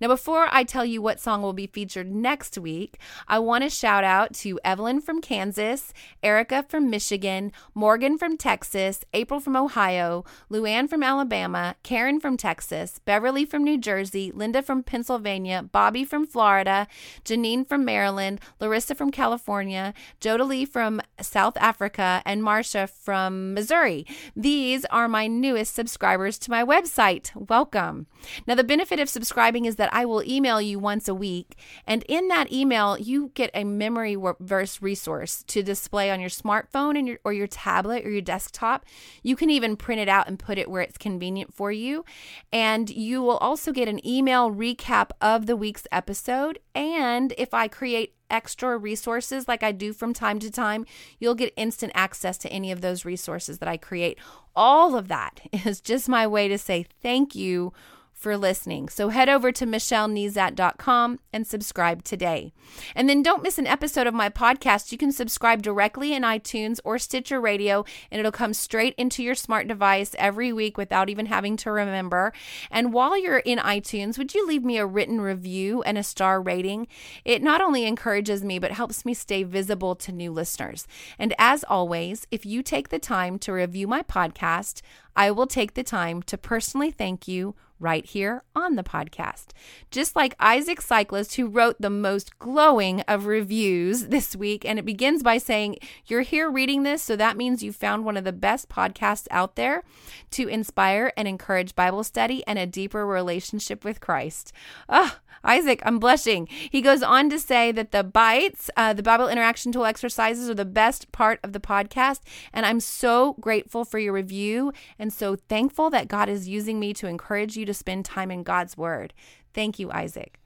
Now, 0.00 0.08
before 0.08 0.48
I 0.50 0.64
tell 0.64 0.84
you 0.84 1.00
what 1.02 1.20
song 1.20 1.42
will 1.42 1.52
be 1.52 1.66
featured 1.66 2.10
next 2.14 2.58
week, 2.58 2.98
I 3.28 3.38
want 3.38 3.64
to 3.64 3.70
shout 3.70 4.04
out 4.04 4.32
to 4.34 4.60
Evelyn 4.64 5.00
from 5.00 5.20
Kansas, 5.20 5.92
Erica 6.22 6.64
from 6.68 6.90
Michigan, 6.90 7.52
Morgan 7.74 8.18
from 8.18 8.36
Texas, 8.36 9.04
April 9.12 9.40
from 9.40 9.56
Ohio, 9.56 10.24
Luann 10.50 10.88
from 10.88 11.02
Alabama, 11.02 11.76
Karen 11.82 12.20
from 12.20 12.36
Texas, 12.36 13.00
Beverly 13.04 13.44
from 13.44 13.64
New 13.64 13.78
Jersey, 13.78 14.32
Linda 14.32 14.62
from 14.62 14.82
Pennsylvania, 14.82 15.62
Bobby 15.62 16.04
from 16.04 16.26
Florida, 16.26 16.86
Janine 17.24 17.66
from 17.66 17.84
Maryland, 17.84 18.40
Larissa 18.60 18.94
from 18.94 19.10
California, 19.10 19.94
Jodalee 20.20 20.66
from 20.68 21.00
South 21.20 21.56
Africa, 21.58 22.22
and 22.24 22.42
Marcia 22.42 22.86
from 22.86 23.54
Missouri. 23.54 24.06
These 24.34 24.84
are 24.86 25.08
my 25.08 25.26
newest 25.26 25.74
subscribers 25.74 26.38
to 26.38 26.50
my 26.50 26.64
website. 26.64 27.30
Welcome. 27.48 28.06
Now, 28.46 28.54
the 28.54 28.64
benefit 28.64 28.98
of 28.98 29.08
subscribing 29.08 29.64
is 29.64 29.73
is 29.74 29.78
that 29.78 29.92
I 29.92 30.04
will 30.04 30.22
email 30.22 30.60
you 30.60 30.78
once 30.78 31.08
a 31.08 31.14
week. 31.14 31.56
And 31.84 32.04
in 32.04 32.28
that 32.28 32.52
email, 32.52 32.96
you 32.96 33.32
get 33.34 33.50
a 33.52 33.64
memory 33.64 34.16
verse 34.38 34.80
resource 34.80 35.42
to 35.48 35.64
display 35.64 36.12
on 36.12 36.20
your 36.20 36.30
smartphone 36.30 36.96
and 36.96 37.08
your, 37.08 37.18
or 37.24 37.32
your 37.32 37.48
tablet 37.48 38.06
or 38.06 38.10
your 38.10 38.20
desktop. 38.20 38.84
You 39.24 39.34
can 39.34 39.50
even 39.50 39.76
print 39.76 40.00
it 40.00 40.08
out 40.08 40.28
and 40.28 40.38
put 40.38 40.58
it 40.58 40.70
where 40.70 40.82
it's 40.82 40.96
convenient 40.96 41.52
for 41.52 41.72
you. 41.72 42.04
And 42.52 42.88
you 42.88 43.20
will 43.20 43.38
also 43.38 43.72
get 43.72 43.88
an 43.88 44.06
email 44.06 44.52
recap 44.52 45.10
of 45.20 45.46
the 45.46 45.56
week's 45.56 45.88
episode. 45.90 46.60
And 46.72 47.34
if 47.36 47.52
I 47.52 47.66
create 47.66 48.14
extra 48.30 48.78
resources 48.78 49.48
like 49.48 49.64
I 49.64 49.72
do 49.72 49.92
from 49.92 50.14
time 50.14 50.38
to 50.38 50.52
time, 50.52 50.86
you'll 51.18 51.34
get 51.34 51.52
instant 51.56 51.92
access 51.96 52.38
to 52.38 52.52
any 52.52 52.70
of 52.70 52.80
those 52.80 53.04
resources 53.04 53.58
that 53.58 53.68
I 53.68 53.76
create. 53.76 54.18
All 54.54 54.94
of 54.94 55.08
that 55.08 55.40
is 55.52 55.80
just 55.80 56.08
my 56.08 56.28
way 56.28 56.46
to 56.46 56.58
say 56.58 56.86
thank 57.02 57.34
you 57.34 57.72
for 58.14 58.36
listening. 58.38 58.88
So 58.88 59.10
head 59.10 59.28
over 59.28 59.52
to 59.52 59.66
michellenezat.com 59.66 61.18
and 61.32 61.46
subscribe 61.46 62.04
today. 62.04 62.52
And 62.94 63.08
then 63.08 63.22
don't 63.22 63.42
miss 63.42 63.58
an 63.58 63.66
episode 63.66 64.06
of 64.06 64.14
my 64.14 64.30
podcast. 64.30 64.92
You 64.92 64.98
can 64.98 65.12
subscribe 65.12 65.62
directly 65.62 66.14
in 66.14 66.22
iTunes 66.22 66.80
or 66.84 66.98
Stitcher 66.98 67.40
Radio, 67.40 67.84
and 68.10 68.18
it'll 68.18 68.32
come 68.32 68.54
straight 68.54 68.94
into 68.96 69.22
your 69.22 69.34
smart 69.34 69.68
device 69.68 70.14
every 70.18 70.52
week 70.52 70.78
without 70.78 71.10
even 71.10 71.26
having 71.26 71.56
to 71.58 71.70
remember. 71.70 72.32
And 72.70 72.92
while 72.92 73.20
you're 73.20 73.38
in 73.38 73.58
iTunes, 73.58 74.16
would 74.16 74.34
you 74.34 74.46
leave 74.46 74.64
me 74.64 74.78
a 74.78 74.86
written 74.86 75.20
review 75.20 75.82
and 75.82 75.98
a 75.98 76.02
star 76.02 76.40
rating? 76.40 76.86
It 77.24 77.42
not 77.42 77.60
only 77.60 77.84
encourages 77.84 78.42
me, 78.42 78.58
but 78.58 78.72
helps 78.72 79.04
me 79.04 79.12
stay 79.12 79.42
visible 79.42 79.94
to 79.96 80.12
new 80.12 80.32
listeners. 80.32 80.86
And 81.18 81.34
as 81.38 81.64
always, 81.64 82.26
if 82.30 82.46
you 82.46 82.62
take 82.62 82.88
the 82.88 82.98
time 82.98 83.38
to 83.40 83.52
review 83.52 83.86
my 83.86 84.02
podcast, 84.02 84.80
I 85.16 85.30
will 85.30 85.46
take 85.46 85.74
the 85.74 85.84
time 85.84 86.22
to 86.22 86.38
personally 86.38 86.90
thank 86.90 87.28
you 87.28 87.54
right 87.84 88.06
here 88.06 88.42
on 88.56 88.76
the 88.76 88.82
podcast. 88.82 89.48
Just 89.90 90.16
like 90.16 90.34
Isaac 90.40 90.80
Cyclist, 90.80 91.36
who 91.36 91.46
wrote 91.46 91.76
the 91.78 91.90
most 91.90 92.38
glowing 92.38 93.02
of 93.02 93.26
reviews 93.26 94.06
this 94.08 94.34
week, 94.34 94.64
and 94.64 94.78
it 94.78 94.84
begins 94.84 95.22
by 95.22 95.38
saying, 95.38 95.76
You're 96.06 96.22
here 96.22 96.50
reading 96.50 96.82
this, 96.82 97.02
so 97.02 97.14
that 97.14 97.36
means 97.36 97.62
you 97.62 97.72
found 97.72 98.04
one 98.04 98.16
of 98.16 98.24
the 98.24 98.32
best 98.32 98.68
podcasts 98.68 99.28
out 99.30 99.54
there 99.54 99.84
to 100.30 100.48
inspire 100.48 101.12
and 101.16 101.28
encourage 101.28 101.76
Bible 101.76 102.02
study 102.02 102.42
and 102.46 102.58
a 102.58 102.66
deeper 102.66 103.06
relationship 103.06 103.84
with 103.84 104.00
Christ. 104.00 104.52
Oh, 104.88 105.18
Isaac, 105.42 105.82
I'm 105.84 105.98
blushing. 105.98 106.46
He 106.46 106.80
goes 106.80 107.02
on 107.02 107.30
to 107.30 107.38
say 107.38 107.72
that 107.72 107.92
the 107.92 108.04
bites, 108.04 108.70
uh, 108.76 108.92
the 108.92 109.02
Bible 109.02 109.28
interaction 109.28 109.72
tool 109.72 109.84
exercises, 109.84 110.48
are 110.48 110.54
the 110.54 110.64
best 110.64 111.10
part 111.12 111.40
of 111.42 111.52
the 111.52 111.60
podcast. 111.60 112.20
And 112.52 112.64
I'm 112.66 112.80
so 112.80 113.34
grateful 113.40 113.84
for 113.84 113.98
your 113.98 114.12
review 114.12 114.72
and 114.98 115.12
so 115.12 115.36
thankful 115.36 115.90
that 115.90 116.08
God 116.08 116.28
is 116.28 116.48
using 116.48 116.78
me 116.78 116.92
to 116.94 117.06
encourage 117.06 117.56
you 117.56 117.66
to 117.66 117.74
spend 117.74 118.04
time 118.04 118.30
in 118.30 118.42
God's 118.42 118.76
Word. 118.76 119.14
Thank 119.52 119.78
you, 119.78 119.90
Isaac. 119.90 120.38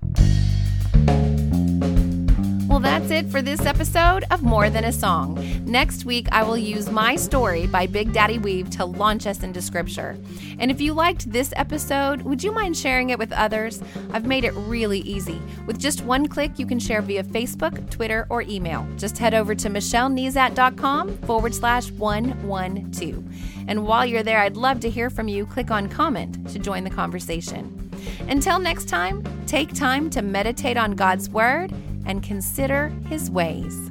Well, 2.79 3.01
that's 3.01 3.11
it 3.11 3.29
for 3.29 3.43
this 3.43 3.67
episode 3.67 4.25
of 4.31 4.45
More 4.45 4.71
Than 4.71 4.85
a 4.85 4.93
Song. 4.93 5.45
Next 5.65 6.05
week, 6.05 6.29
I 6.31 6.45
will 6.45 6.57
use 6.57 6.89
My 6.89 7.17
Story 7.17 7.67
by 7.67 7.89
Big 7.89 8.13
Daddy 8.13 8.39
Weave 8.39 8.71
to 8.71 8.85
launch 8.85 9.27
us 9.27 9.43
into 9.43 9.61
Scripture. 9.61 10.17
And 10.61 10.71
if 10.71 10.81
you 10.81 10.95
liked 10.95 11.29
this 11.33 11.53
episode, 11.57 12.23
would 12.23 12.41
you 12.41 12.53
mind 12.53 12.77
sharing 12.77 13.11
it 13.11 13.19
with 13.19 13.33
others? 13.33 13.83
I've 14.13 14.27
made 14.27 14.45
it 14.45 14.53
really 14.55 15.01
easy. 15.01 15.43
With 15.67 15.81
just 15.81 16.05
one 16.05 16.29
click, 16.29 16.57
you 16.57 16.67
can 16.67 16.79
share 16.79 17.03
via 17.03 17.25
Facebook, 17.25 17.91
Twitter, 17.91 18.29
or 18.31 18.43
email. 18.43 18.87
Just 18.97 19.19
head 19.19 19.35
over 19.35 19.57
to 19.57 19.69
michellenezat.com 19.69 21.19
forward 21.19 21.57
slash 21.57 21.91
112. 21.91 23.25
And 23.67 23.89
while 23.89 24.07
you're 24.07 24.23
there, 24.23 24.39
I'd 24.39 24.57
love 24.57 24.79
to 24.81 24.89
hear 24.89 25.11
from 25.11 25.27
you. 25.27 25.47
Click 25.47 25.73
on 25.73 25.89
comment 25.89 26.49
to 26.51 26.61
join 26.61 26.85
the 26.85 26.91
conversation. 26.91 27.91
Until 28.29 28.61
next 28.61 28.89
time, 28.89 29.25
take 29.49 29.75
time 29.75 30.09
to 30.11 30.23
meditate 30.23 30.77
on 30.77 30.93
God's 30.93 31.29
Word 31.29 31.75
and 32.09 32.23
consider 32.23 32.89
his 33.09 33.31
ways. 33.31 33.88